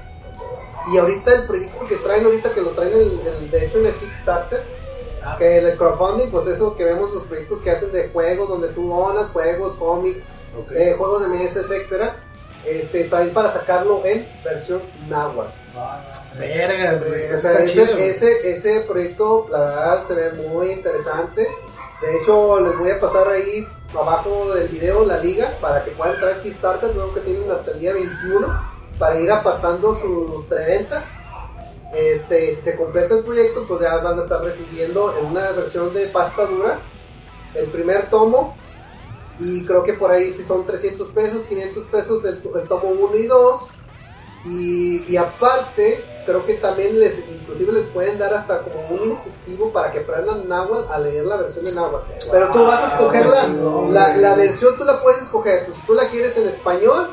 [0.92, 4.64] Y ahorita el proyecto que traen ahorita que lo traen de hecho en el Kickstarter
[5.38, 8.90] que el crowdfunding pues eso que vemos los proyectos que hacen de juegos donde tú
[8.90, 10.30] donas juegos, cómics,
[10.72, 12.16] eh, juegos de mesa, etcétera,
[12.66, 15.52] este, traen para sacarlo en versión náhuatl.
[16.38, 17.24] Vergas, güey.
[17.24, 21.48] Eh, o sea, ese, ese, ese proyecto, la verdad, se ve muy interesante.
[22.02, 26.16] De hecho, les voy a pasar ahí abajo del video la liga para que puedan
[26.16, 26.94] entrar Kickstarter.
[26.94, 28.48] Luego que tienen hasta el día 21
[29.00, 31.04] para ir apartando sus preventas.
[31.94, 35.94] Este, si se completa el proyecto, pues ya van a estar recibiendo en una versión
[35.94, 36.80] de pasta dura
[37.54, 38.56] el primer tomo.
[39.40, 43.16] Y creo que por ahí si son 300 pesos, 500 pesos el, el tomo 1
[43.18, 43.62] y 2.
[44.46, 49.72] Y, y aparte, creo que también les, inclusive les pueden dar hasta como un instructivo
[49.72, 52.12] para que aprendan náhuatl a leer la versión de náhuatl.
[52.32, 55.66] Pero tú vas a escoger la, versión, tú la puedes escoger.
[55.66, 57.10] Pues, si tú la quieres en español,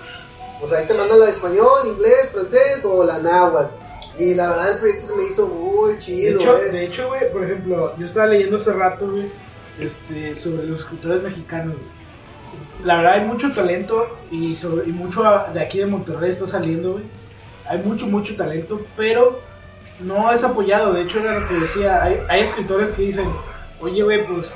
[0.58, 3.74] pues ahí te mandan la de español, inglés, francés o la náhuatl.
[4.20, 6.40] Y la verdad el proyecto se me hizo muy De chido.
[6.40, 6.70] hecho, eh.
[6.70, 9.30] de hecho, güey, por ejemplo, yo estaba leyendo hace rato, güey,
[9.78, 12.00] este, sobre los escritores mexicanos, güey.
[12.84, 15.22] La verdad hay mucho talento y, sobre, y mucho
[15.54, 17.04] de aquí de Monterrey está saliendo, güey.
[17.66, 19.40] Hay mucho, mucho talento, pero
[20.00, 20.92] no es apoyado.
[20.92, 23.26] De hecho, era lo que decía, hay, hay escritores que dicen,
[23.80, 24.52] oye, güey, pues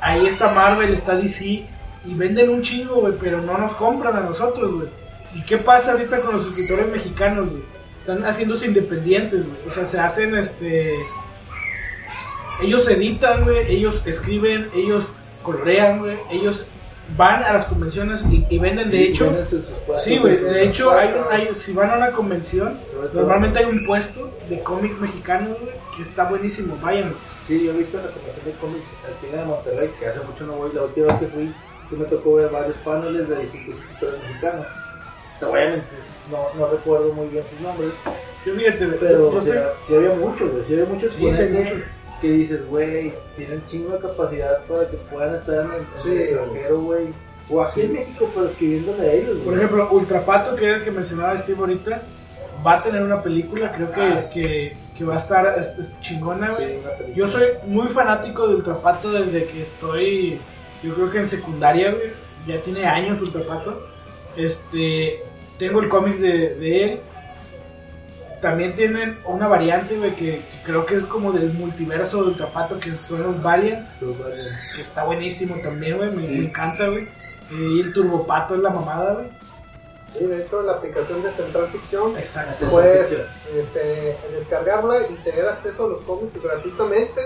[0.00, 4.20] ahí está Marvel, está DC, y venden un chingo, güey, pero no nos compran a
[4.20, 4.88] nosotros, güey.
[5.34, 7.73] ¿Y qué pasa ahorita con los escritores mexicanos, güey?
[8.04, 9.56] Están haciéndose independientes, güey.
[9.66, 10.94] O sea, se hacen, este...
[12.60, 15.06] Ellos editan, güey, ellos escriben, ellos
[15.42, 16.66] colorean, güey, ellos
[17.16, 20.18] van a las convenciones y, y venden, de Y hecho, venden sus- sus puestos sí,
[20.18, 22.78] güey, de hecho, hay, un- hay- si van a una convención,
[23.14, 27.14] normalmente hay un puesto de cómics mexicanos, güey, que está buenísimo, vayan.
[27.48, 30.52] Sí, yo he visto la convención de cómics aquí en Monterrey, que hace mucho no
[30.56, 31.54] voy, la última vez que fui,
[31.98, 34.66] me tocó ver varios paneles de distintos escritores mexicanos.
[35.50, 35.84] Obviamente,
[36.30, 37.90] no, no recuerdo muy bien sus nombres,
[38.46, 41.32] Yo fíjate, güey, pero yo o sea, sí había muchos, güey, sí había muchos Sí,
[41.32, 41.82] sí
[42.20, 46.10] que dices, güey, tienen chingo de capacidad para que puedan estar en el, en Sí.
[46.10, 47.06] el extranjero, güey.
[47.50, 49.44] O aquí en México, pero escribiéndole a ellos, güey.
[49.44, 52.02] Por ejemplo, Ultrapato, que era el que mencionaba Steve ahorita,
[52.66, 54.30] va a tener una película, creo que, Ah.
[54.32, 56.78] que, que va a estar es- es chingona, güey.
[57.14, 60.40] Yo soy muy fanático de Ultrapato desde que estoy,
[60.82, 62.12] yo creo que en secundaria, güey.
[62.46, 63.86] Ya tiene años Ultrapato.
[64.36, 65.22] Este,
[65.58, 67.00] tengo el cómic de, de él.
[68.40, 72.78] También tienen una variante, güey, que, que creo que es como del multiverso de Ultrapato,
[72.78, 74.00] que son los Valiants,
[74.74, 76.10] que está buenísimo también, güey.
[76.10, 76.32] Me, Sí.
[76.40, 77.04] me encanta, güey.
[77.04, 77.08] Eh,
[77.76, 79.26] y el Turbopato es la mamada, güey.
[80.12, 82.68] Sí, de hecho, la aplicación de Central Ficción Exacto.
[82.70, 83.10] puedes
[83.56, 87.22] este, descargarla y tener acceso a los cómics gratuitamente.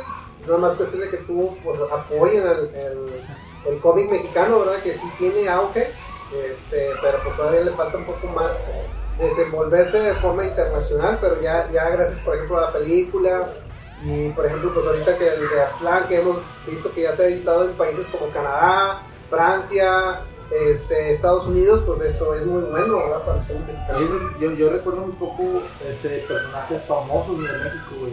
[0.47, 4.81] Nada más cuestión de que tú pues, apoyen el, el, el cómic mexicano, ¿verdad?
[4.83, 5.91] Que sí tiene auge,
[6.33, 8.53] este, pero pues todavía le falta un poco más
[9.19, 13.49] desenvolverse de forma internacional, pero ya, ya gracias, por ejemplo, a la película
[14.05, 17.25] y, por ejemplo, pues ahorita que el de Aztlán, que hemos visto que ya se
[17.25, 22.97] ha editado en países como Canadá, Francia, este, Estados Unidos, pues eso es muy bueno,
[22.99, 23.23] ¿verdad?
[23.23, 23.47] Para el.
[23.47, 24.09] Sí,
[24.41, 28.13] Yo, yo recuerdo un poco este, personajes famosos de México, güey.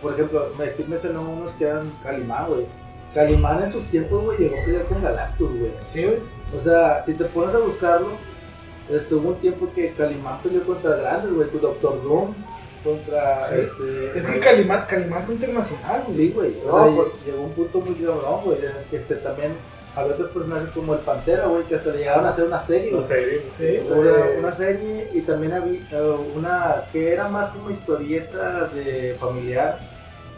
[0.00, 2.66] Por ejemplo, me Steve mencionó unos que eran Calimán, güey.
[3.12, 5.72] Calimán en sus tiempos, güey, llegó a pelear con Galactus, güey.
[5.84, 6.20] Sí, güey.
[6.56, 8.10] O sea, si te pones a buscarlo,
[8.90, 11.48] estuvo un tiempo que Calimán peleó contra grandes, güey.
[11.48, 12.34] Tu Doctor Doom
[12.84, 13.54] contra Sí.
[13.60, 14.18] este.
[14.18, 16.16] Es que Calimán, Calimán fue internacional, güey.
[16.16, 16.54] Sí, güey.
[16.66, 18.58] O No, sea, pues- llegó un punto muy cabrón, güey.
[18.92, 19.52] este, también
[19.96, 22.90] había otros personajes como el Pantera, güey, que hasta le llegaron a hacer una serie.
[22.92, 23.08] No güey.
[23.08, 23.90] sé, Sí.
[23.90, 29.78] Una, una serie y también había eh, una que era más como historieta de familiar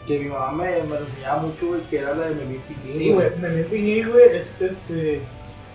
[0.07, 2.93] que mi mamá me, me enseñaba mucho, güey, que era la de Memín Piquín.
[2.93, 5.21] Sí, güey, Memín Piñí, güey, es, este,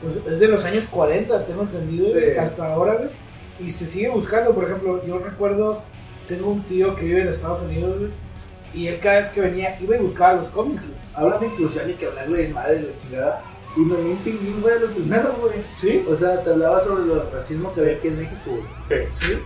[0.02, 2.36] pues, es de los años 40, tengo entendido, Sí.
[2.38, 3.10] hasta ahora, güey.
[3.60, 5.82] Y se sigue buscando, por ejemplo, yo recuerdo,
[6.26, 8.10] tengo un tío que vive en Estados Unidos, güey,
[8.74, 10.96] y él cada vez que venía iba y buscaba los cómics, güey.
[11.14, 13.42] Hablan de inclusión y que hablan de madre de la chingada.
[13.76, 15.54] Y Memín Piquín, güey, lo primero, güey.
[15.78, 16.04] ¿Sí?
[16.08, 18.40] O sea, te hablaba sobre el racismo que había aquí en México,
[18.88, 19.04] güey.
[19.06, 19.26] Sí.
[19.26, 19.38] Sí.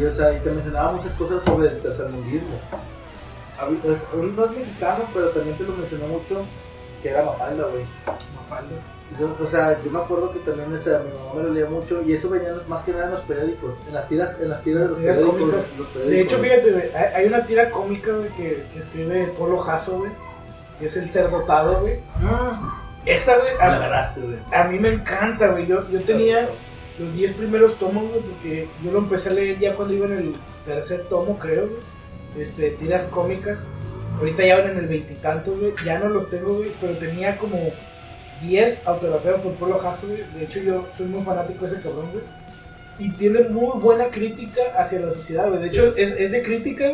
[0.00, 2.48] Y, o sea, y te mencionaba muchas cosas sobre el tercermundismo.
[4.14, 6.44] No es mexicano, pero también te lo mencionó mucho
[7.02, 7.84] que era Mafalda, güey.
[8.36, 8.76] Mafalda.
[9.20, 11.66] Yo- o sea, yo me acuerdo que también o sea, mi mamá me lo leía
[11.66, 14.62] mucho y eso venía más que nada en los periódicos, en las tiras, en las
[14.62, 15.66] tiras de los Tiras periódicos.
[16.06, 20.10] De hecho, fíjate, hay, hay una tira cómica, güey, que, que escribe Polo Jasso, güey,
[20.80, 22.00] que es el ser dotado, güey.
[23.06, 24.36] Esa, güey, a, agarraste, güey.
[24.52, 25.66] a mí me encanta, güey.
[25.66, 26.48] Yo, yo tenía
[26.98, 30.12] los 10 primeros tomos, güey, porque yo lo empecé a leer ya cuando iba en
[30.14, 32.42] el tercer tomo, creo, güey.
[32.42, 33.58] Este, tiras cómicas.
[34.18, 35.72] Ahorita ya van en el veintitantos, güey.
[35.84, 37.58] Ya no los tengo, güey, pero tenía como
[38.42, 40.22] 10 autografiados por Polo Jasso, güey.
[40.34, 42.24] De hecho, yo soy muy fanático de ese cabrón, güey.
[42.98, 45.60] Y tiene muy buena crítica hacia la sociedad, güey.
[45.60, 46.92] De hecho, es, es de crítica,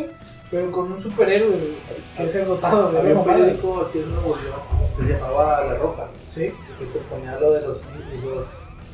[0.49, 1.75] pero con un superhéroe, güey,
[2.17, 2.97] que es el dotado, güey.
[3.01, 4.59] Había un periódico aquí en Nuevo León
[4.97, 7.77] que se llamaba La Roca, Sí, que ponía lo de los,
[8.23, 8.45] los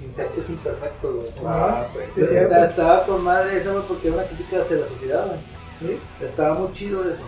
[0.03, 1.27] insectos imperfectos, güey.
[1.45, 1.99] Ah, sí.
[2.25, 5.39] sí, Estaba- estaba con madre esa, güey, porque era una crítica hacia la sociedad, güey.
[5.79, 5.99] sí.
[6.23, 7.21] Estaba muy chido eso.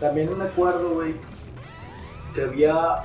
[0.00, 1.14] También me acuerdo, güey,
[2.34, 3.02] que había.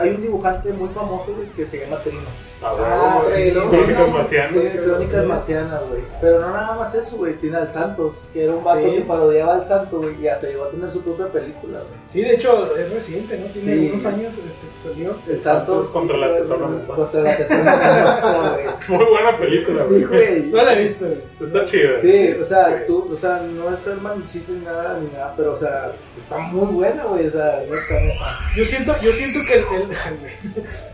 [0.00, 2.20] hay un dibujante muy famoso, que se llama Trino.
[2.62, 2.74] Ah,
[3.18, 3.70] Ah, sí, ¿no?
[3.70, 4.50] Crónicas marcianas.
[4.52, 5.26] Tiene sí, crónicas sí.
[5.28, 6.02] marcianas, güey.
[6.20, 7.32] Pero no nada más eso, güey.
[7.36, 8.94] Tiene al Santos, que era un vato Sí.
[8.96, 10.20] que parodiaba al Santo, güey.
[10.22, 12.00] Y hasta llegó a tener su propia película, güey.
[12.08, 13.46] Sí, de hecho es reciente, ¿no?
[13.46, 13.84] Tiene Sí.
[13.86, 15.14] algunos años este, que salió.
[15.26, 15.88] El Santos.
[15.88, 16.66] contra la güey, tetona.
[16.86, 18.52] Contra la tetona
[18.88, 18.98] güey.
[18.98, 20.04] Muy buena película, Sí, güey.
[20.04, 20.42] güey.
[20.50, 21.18] No la he visto, güey.
[21.40, 22.00] Está chida.
[22.02, 25.54] Sí, o sea, tú, o sea, no es ser malinchista ni nada, ni nada, pero,
[25.54, 28.38] o sea, está muy buena, güey, o sea, neta, neta.
[28.54, 29.64] Yo siento, yo siento que el,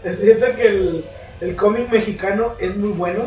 [0.05, 1.05] el- siento que el,
[1.41, 3.25] el cómic mexicano es muy bueno.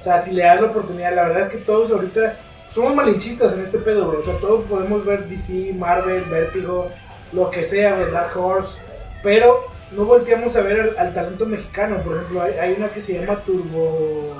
[0.00, 2.36] O sea, si le das la oportunidad, la verdad es que todos ahorita
[2.68, 4.18] somos malinchistas en este pedo, güey.
[4.18, 6.88] O sea, todos podemos ver DC, Marvel, Vértigo,
[7.32, 8.78] lo que sea, Dark Horse,
[9.22, 11.98] pero no volteamos a ver al, al talento mexicano.
[11.98, 14.34] Por ejemplo, hay, hay una que se llama Turbo.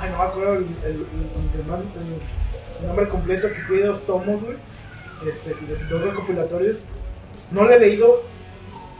[0.00, 3.82] Ay, no me acuerdo el, el- el- el nom- el- el nombre completo que tiene
[3.86, 4.56] dos tomos, güey.
[5.28, 5.54] Este,
[5.90, 6.76] dos recopilatorios.
[7.50, 8.22] No la he leído,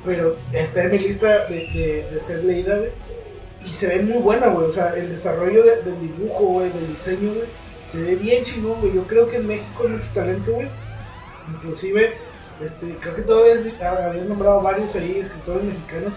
[0.05, 2.91] pero está en mi lista de, de- ser leída, güey.
[3.65, 4.67] Y se ve muy buena, güey.
[4.67, 7.47] O sea, el desarrollo de- del dibujo, güey, del diseño, güey.
[7.83, 8.95] Se ve bien chingón, güey.
[8.95, 10.69] Yo creo que en México hay mucho talento, güey.
[11.55, 12.13] Inclusive,
[12.65, 13.55] este, creo que todavía
[14.07, 16.13] habían nombrado varios ahí, escritores mexicanos.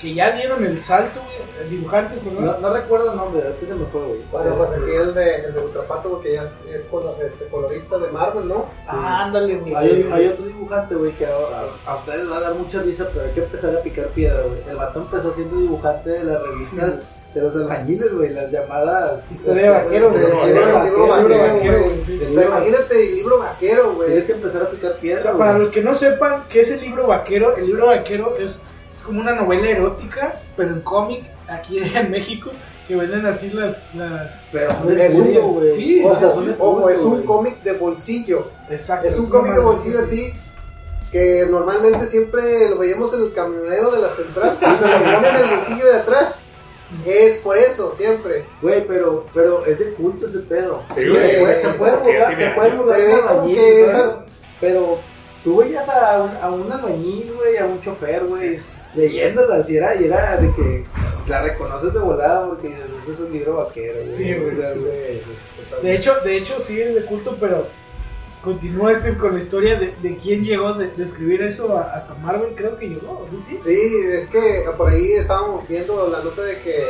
[0.00, 2.44] Que ya dieron el salto, güey, dibujantes, perdón.
[2.44, 4.20] No, no recuerdo el nombre, ahorita se me fue, güey.
[4.30, 8.48] Bueno, pues aquí el de, el de Ultrapato, porque ya es, este, colorista de Marvel,
[8.48, 8.66] ¿no?
[8.86, 9.74] Ah, ándale, güey.
[9.74, 12.54] Hay, sí, hay otro dibujante, güey, que a, a- a ustedes les va a dar
[12.54, 14.58] mucha risa, pero hay que empezar a picar piedra, güey.
[14.68, 17.02] El vato empezó siendo dibujante de las revistas
[17.34, 19.30] de los albañiles, güey, las llamadas...
[19.32, 20.46] Historia de vaqueros, de- güey.
[20.46, 24.08] Libro- vaquero, vaquero, güey, O sea, imagínate el libro vaquero, güey.
[24.08, 25.38] Tienes que empezar a picar O piedra, sea, güey.
[25.46, 28.62] para los que no sepan qué es el libro vaquero, el libro vaquero es
[29.04, 32.50] como una novela erótica, pero en cómic, aquí en México,
[32.88, 33.82] que venden así las...
[33.94, 37.22] las Pero son Es un- sí, Ojo, O sea, son de ojo, culto, es un
[37.22, 38.48] cómic de bolsillo.
[38.70, 39.08] exacto.
[39.08, 40.32] Es un cómic de bolsillo así
[41.12, 45.28] que normalmente siempre lo veíamos en el camionero de la central y se lo pone
[45.28, 46.34] en el bolsillo de atrás.
[47.06, 48.44] Es por eso, siempre.
[48.60, 50.82] Güey, pero, pero es de culto ese pedo.
[50.96, 51.30] Sí, güey.
[51.30, 53.58] te puedes- te puedes Porque burlar, te puedes burlar Se de ve un como albañil,
[53.58, 54.24] esa-
[54.60, 54.98] Pero
[55.44, 58.56] tú veías a un, a un albañil, güey, a un chofer, güey,
[58.94, 60.84] leyéndola, y era, y era de que
[61.28, 63.94] la reconoces de volada porque dices, es un libro vaquero.
[64.00, 64.08] güey.
[64.08, 64.56] Sí, güey.
[65.82, 67.66] De hecho, de hecho sí es de culto, pero
[68.42, 72.14] continúa este con la historia de, de quién llegó de, de escribir eso a- hasta
[72.16, 73.40] Marvel, creo que llegó, ¿no?
[73.40, 76.84] Sí, Sí, es que por ahí estábamos viendo la nota de que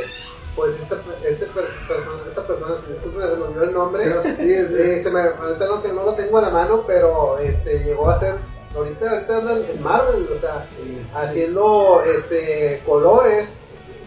[0.56, 0.96] pues esta,
[1.28, 4.04] este per- persona, esta persona, disculpe, se me olvidó el nombre.
[4.04, 8.08] Pero sí, Eh, se me, no, no lo tengo a la mano, pero este llegó
[8.10, 8.34] a ser,
[8.74, 10.66] ahorita, ahorita anda en Marvel, o sea,
[11.14, 13.58] haciendo este colores.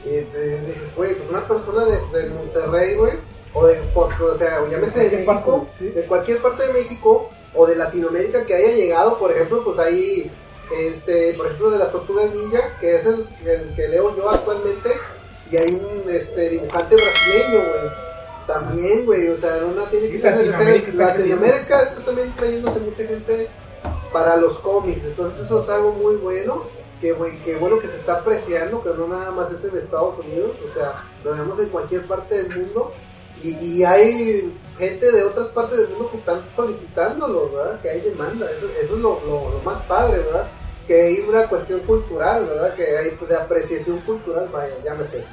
[0.05, 3.13] Y te dices, güey, pues una persona de, de Monterrey, güey,
[3.53, 5.89] o de, por- o sea, llámese de parte, México, sí.
[5.89, 10.31] de cualquier parte de México, o de Latinoamérica que haya llegado, por ejemplo, pues ahí,
[10.79, 14.91] este, por ejemplo, de las tortugas ninja, que es el, el que leo yo actualmente,
[15.51, 17.91] y hay un este, dibujante brasileño, güey.
[18.47, 21.03] También, güey, o sea, no tiene que ser Latinoamérica creciendo.
[21.03, 23.47] Latinoamérica está también trayéndose mucha gente
[24.11, 26.63] para los cómics, entonces eso es algo muy bueno.
[26.99, 30.53] Que, que bueno que se está apreciando, que no nada más es en Estados Unidos,
[30.67, 32.91] o sea, lo vemos en cualquier parte del mundo.
[33.43, 37.79] Y, y hay gente de otras partes del mundo que están solicitándolo, ¿verdad?
[37.81, 40.47] Que hay demanda, eso, eso es lo, lo- lo más padre, ¿verdad?
[40.87, 42.73] Que hay una cuestión cultural, ¿verdad?
[42.73, 45.23] Que hay de apreciación cultural, vaya, llámese.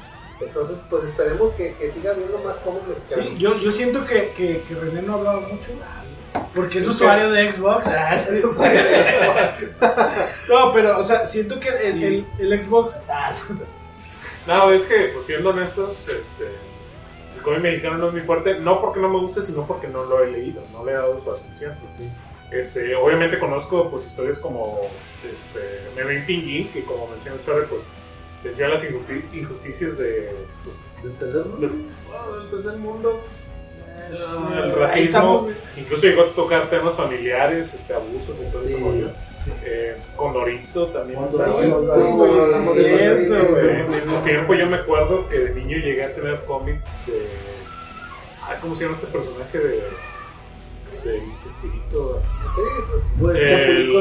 [0.41, 3.29] Entonces, pues esperemos que, que siga habiendo más cómics mexicanos.
[3.31, 5.71] Sí, yo, yo siento que, que, que René no ha hablado mucho.
[6.55, 7.87] Porque es usuario de Xbox.
[7.89, 8.35] Ah, sí.
[8.35, 8.73] Eso fue
[10.49, 13.01] No, pero, o sea, siento que el, el, el Xbox.
[13.09, 13.33] ah,
[14.47, 16.45] No, es que, pues siendo honestos, este,
[17.35, 20.05] el cómic mexicano no es muy fuerte, no porque no me guste, sino porque no
[20.05, 21.75] lo he leído, no le he dado su atención.
[22.51, 24.81] Este, obviamente conozco pues historias como
[25.25, 27.81] este, Me ven Pinguín, que como mencioné Chorre, pues
[28.45, 30.31] decía las injusti- injusticias de,
[30.63, 31.67] pues, ¿del tercer mundo?
[31.67, 33.25] del, ah, del tercer mundo,
[34.11, 38.81] el Ahí racismo, incluso llegó a tocar temas familiares, este, abusos y todo ese Sí.
[38.83, 39.09] rollo.
[39.39, 39.51] Sí.
[39.65, 41.65] Eh, Condorito también Cuando estaba.
[41.65, 41.71] en
[44.11, 47.27] su tiempo yo me acuerdo que de niño llegué a tener cómics de...
[48.47, 49.81] Ay, ¿Cómo se llama este personaje de...
[51.05, 51.17] de
[51.49, 52.19] Espíritu?
[52.55, 52.63] Sí,
[53.21, 53.93] El- el.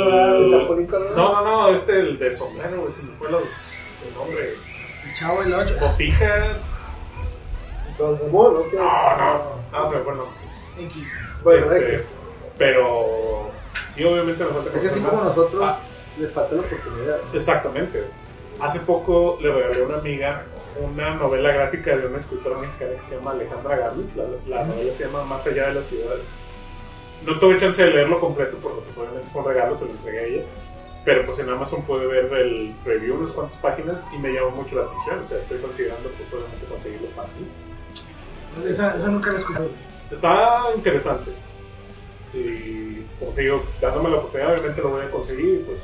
[1.15, 4.53] No, no, no, este el de sombrero, se me fue los, el nombre.
[5.05, 5.75] El chavo el 8.
[5.79, 6.57] Botija...
[7.99, 8.79] Los de Mono, ¿no?
[8.79, 10.37] No, no, no, se me fue el nombre.
[11.43, 12.13] Bueno, Este, X.
[12.57, 13.51] pero...
[13.93, 15.37] Sí, obviamente me falta Es que así conocer como más.
[15.37, 15.79] nosotros, Ah,
[16.17, 17.17] les falta la oportunidad.
[17.31, 17.37] ¿no?
[17.37, 18.03] Exactamente.
[18.59, 20.43] Hace poco le regalé a una amiga
[20.81, 24.15] una novela gráfica de una escritora mexicana que se llama Alejandra Garlis.
[24.15, 26.27] La, la novela se llama Más allá de las ciudades.
[27.25, 30.19] No tuve chance de leerlo completo porque pues, obviamente fue un regalo, se lo entregué
[30.19, 30.43] a ella.
[31.05, 34.75] Pero pues en Amazon pude ver el review, unas cuantas páginas, y me llamó mucho
[34.77, 35.19] la atención.
[35.19, 37.47] O sea, estoy considerando pues obviamente conseguirlo fácil.
[38.67, 39.59] Esa, esa nunca la escuché.
[40.11, 41.31] Está interesante.
[42.33, 45.81] Y como te digo, dándome la oportunidad, obviamente lo voy a conseguir y pues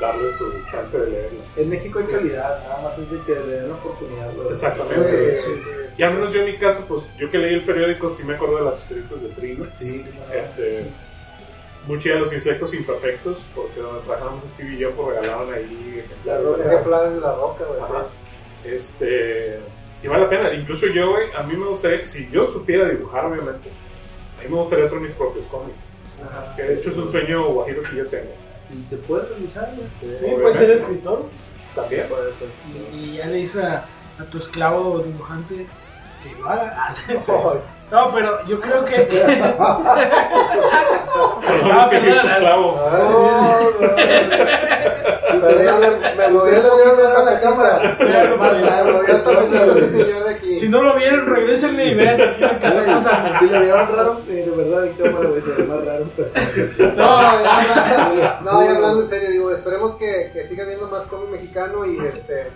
[0.00, 1.38] darle su chance de leerlo.
[1.56, 4.32] En México hay calidad, nada más es de que le den la oportunidad.
[4.34, 4.48] güey.
[4.50, 5.36] Exactamente.
[5.38, 5.60] Sí, Sí.
[5.98, 8.34] Y al menos yo en mi caso, pues yo que leí el periódico sí me
[8.34, 9.66] acuerdo de las historietas de Trino.
[9.72, 10.86] Sí, Este,
[11.86, 16.38] muy chida los insectos imperfectos, porque donde trabajamos Steve y yo, pues regalaban ahí La
[16.38, 17.64] ejemplares roca, de- en la roca.
[17.82, 18.04] Ajá.
[18.64, 19.58] Este,
[20.02, 20.54] y vale la pena.
[20.54, 23.70] Incluso yo, güey, a mí me gustaría, si yo supiera dibujar, obviamente,
[24.38, 25.78] a mí me gustaría hacer mis propios cómics.
[26.24, 26.54] Ajá.
[26.56, 28.32] Que de hecho es un sueño guajiro que yo tengo.
[28.72, 29.88] Y te puedes realizar, güey.
[30.00, 30.42] Sí, Obviamente.
[30.42, 31.28] puede ser escritor.
[31.74, 32.06] También.
[32.08, 32.48] Puede ser.
[32.92, 33.86] Y, y ya le dices a,
[34.18, 35.66] a tu esclavo dibujante
[36.22, 36.90] que lo haga.
[37.92, 39.02] No, pero yo creo que.
[39.10, 39.28] Pero
[41.20, 42.74] Ah, no es que perdón.
[46.16, 47.96] me, poquito esta la cámara.
[50.58, 52.98] Si no lo vieron, regrésenle y vean aquí lo.
[53.40, 56.04] Si lo vieron raro, de verdad, en cámara, güey, se ve más raro.
[56.96, 57.56] No, ya
[58.06, 61.84] hablando, no, ya hablando en serio, digo, esperemos que, que siga viendo más cómic mexicano
[61.84, 62.48] y este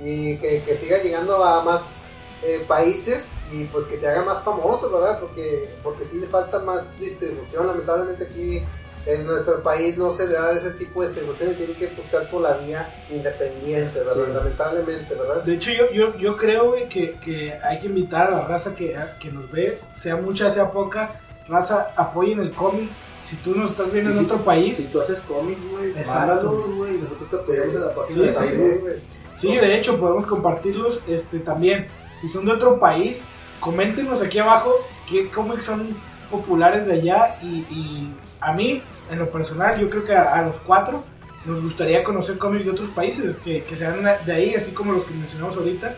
[0.00, 2.00] y que, que siga llegando a más
[2.42, 5.20] eh, países y pues que se haga más famoso, ¿verdad?
[5.20, 8.62] Porque, porque sí le falta más distribución, lamentablemente aquí
[9.06, 12.28] en nuestro país no se le da ese tipo de distribución y tiene que buscar
[12.30, 14.14] por la vía independiente, ¿verdad?
[14.26, 14.32] Sí.
[14.32, 15.42] Lamentablemente, ¿verdad?
[15.42, 18.74] De hecho, yo, yo, yo creo, güey, que, que hay que invitar a la raza
[18.74, 22.92] que, que nos ve, sea mucha, sea poca, raza, apoyen el cómic.
[23.22, 25.94] Si tú nos estás viendo en Y si- otro país, Si tú haces cómics, güey,
[26.06, 28.78] mándalos, güey, nosotros te apoyamos en la página Sí, de sí, sí.
[28.80, 28.94] güey.
[29.34, 31.88] sí, de hecho, podemos compartirlos este, también.
[32.24, 33.20] Si son de otro país,
[33.60, 34.72] coméntenos aquí abajo
[35.06, 35.94] qué cómics son
[36.30, 37.36] populares de allá.
[37.42, 38.08] Y,
[38.40, 41.04] a mí, en lo personal, yo creo que a, a los cuatro
[41.44, 45.04] nos gustaría conocer cómics de otros países que, que sean de ahí, así como los
[45.04, 45.96] que mencionamos ahorita.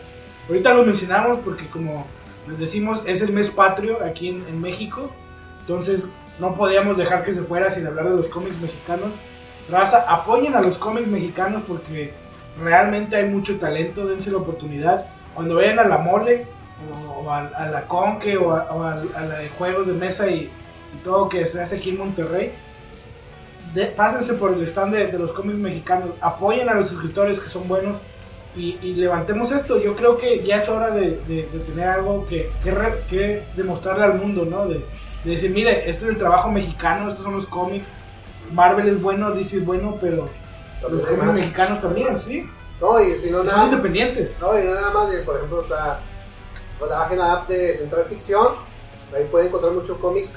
[0.49, 2.05] Ahorita los mencionamos porque, como
[2.49, 5.09] les decimos, es el mes patrio aquí en México.
[5.61, 6.09] Entonces,
[6.39, 9.13] no podíamos dejar que se fuera sin hablar de los cómics mexicanos.
[9.71, 12.11] Raza, apoyen a los cómics mexicanos porque
[12.61, 15.05] realmente hay mucho talento, dense la oportunidad.
[15.37, 16.47] Cuando vayan a la mole
[16.91, 19.93] o, o a, a la conque o, a, o a- a la de juegos de
[19.93, 20.49] mesa y,
[20.95, 22.51] y todo que se hace aquí en Monterrey,
[23.75, 27.49] de- pásense por el stand de, de los cómics mexicanos, apoyen a los escritores que
[27.49, 27.99] son buenos
[28.55, 29.79] y, y levantemos esto.
[29.79, 33.43] Yo creo que ya es hora de, de- de tener algo que, que, re- que
[33.55, 34.65] demostrarle al mundo, ¿no?
[34.67, 34.79] De,
[35.23, 37.89] de decir, mire, este es el trabajo mexicano, estos son los cómics.
[38.53, 40.29] Marvel es bueno, DC es bueno, pero
[40.89, 42.49] los cómics mexicanos también, sí.
[42.81, 44.39] No, y si no, Son nada, independientes.
[44.39, 45.99] no, y no nada más, por ejemplo, o sea,
[46.77, 48.55] pues bajen la app de Central Ficción,
[49.15, 50.31] ahí pueden encontrar muchos cómics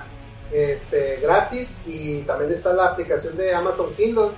[0.52, 4.30] este, gratis y también está la aplicación de Amazon Kindle,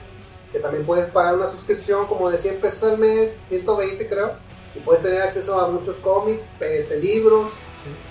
[0.50, 4.32] que también puedes pagar una suscripción como de 100 pesos al mes, 120 creo,
[4.74, 7.52] y puedes tener acceso a muchos cómics, este, libros,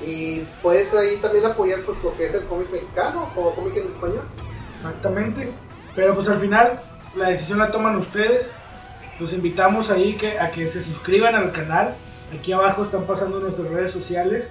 [0.06, 3.88] y puedes ahí también apoyar pues, lo que es el cómic mexicano o cómic en
[3.88, 4.24] español.
[4.74, 5.50] Exactamente.
[5.96, 6.80] Pero pues al final
[7.16, 8.56] la decisión la toman ustedes.
[9.22, 11.96] Los invitamos ahí que, a que se suscriban al canal.
[12.36, 14.50] Aquí abajo están pasando nuestras redes sociales.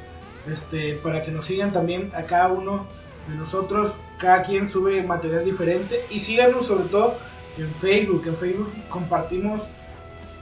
[0.49, 2.87] Este, para que nos sigan también a cada uno
[3.27, 3.93] de nosotros.
[4.21, 6.05] Cada quien sube material diferente.
[6.09, 7.17] Y síganos sobre todo
[7.59, 8.23] en Facebook.
[8.29, 9.63] En Facebook compartimos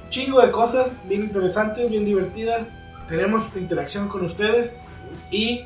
[0.05, 2.69] un chingo de cosas bien interesantes, bien divertidas.
[3.09, 4.75] Tenemos interacción con ustedes.
[5.31, 5.65] Y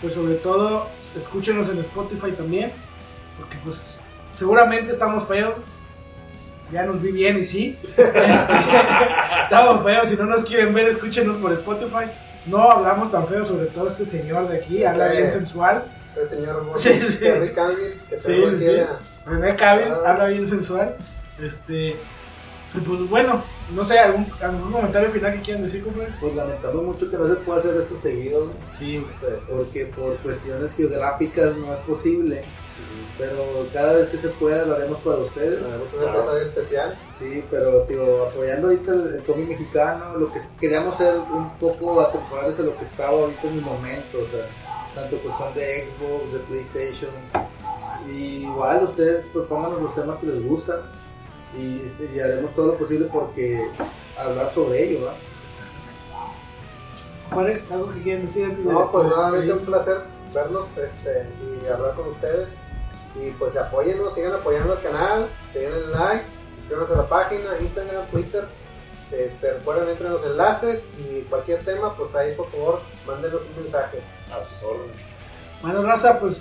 [0.00, 0.86] pues sobre todo
[1.16, 2.70] escúchenos en Spotify también.
[3.40, 3.98] Porque pues
[4.36, 5.54] seguramente estamos feos.
[6.72, 7.78] Ya nos vi bien y sí.
[7.96, 8.12] Este,
[9.42, 10.08] estamos feos.
[10.08, 12.06] Si no nos quieren ver, escúchenos por Spotify.
[12.46, 14.84] No hablamos tan feo, sobre todo este señor de aquí.
[14.84, 15.84] Habla bien sensual.
[16.20, 17.24] El señor Sí, sí.
[17.26, 20.10] Henry Cavill, que Sí, sí, a- René Cavill Ah.
[20.10, 20.94] habla bien sensual.
[21.42, 21.96] Este.
[22.76, 23.42] Y pues bueno,
[23.72, 26.08] no sé, algún, algún comentario final que quieran decir, compadre.
[26.20, 29.04] Pues lamentamos mucho que no se pueda hacer esto seguido, Sí,
[29.48, 32.44] porque por cuestiones geográficas no es posible.
[33.18, 35.60] Pero cada vez que se pueda lo haremos para ustedes.
[35.60, 36.96] Es un episodio especial.
[37.18, 42.58] Sí, pero tío, apoyando ahorita el, cómic mexicano, lo que queríamos ser un poco atemporales
[42.58, 44.46] a lo que estaba ahorita en el momento, o sea,
[44.94, 47.10] tanto cuestión de Xbox, de PlayStation.
[48.08, 50.80] Y igual ustedes pues pónganos los temas que les gustan
[51.56, 53.64] y, este, y haremos todo lo posible porque
[54.18, 55.16] hablar sobre ello, ¿verdad?
[57.34, 59.98] compadre, algo que quieran decir antes de- No, pues nuevamente un placer
[60.32, 61.26] verlos este,
[61.62, 62.48] y hablar con ustedes.
[63.14, 66.24] Y pues apóyennos, sigan apoyando al canal, denle like,
[66.58, 68.44] suscríbanse a la página, Instagram, Twitter.
[69.12, 74.00] Este, recuerden, entren los enlaces y cualquier tema, pues ahí por favor, mándenos un mensaje.
[74.32, 74.96] A sus órdenes.
[75.62, 76.40] Bueno, raza, pues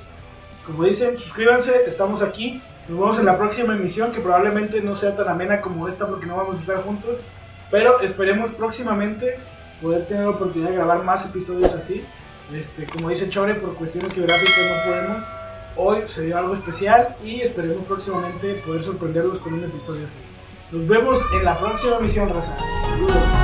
[0.65, 2.61] como dicen, suscríbanse, estamos aquí.
[2.87, 6.25] Nos vemos en la próxima emisión, que probablemente no sea tan amena como esta porque
[6.25, 7.17] no vamos a estar juntos.
[7.69, 9.37] Pero esperemos próximamente
[9.81, 12.05] poder tener la oportunidad de grabar más episodios así.
[12.53, 15.42] Este, como dice Chore, por cuestiones geográficas no podemos.
[15.75, 20.17] Hoy se dio algo especial y esperemos próximamente poder sorprenderlos con un episodio así.
[20.71, 22.55] Nos vemos en la próxima emisión, raza.
[22.85, 23.42] Saludos.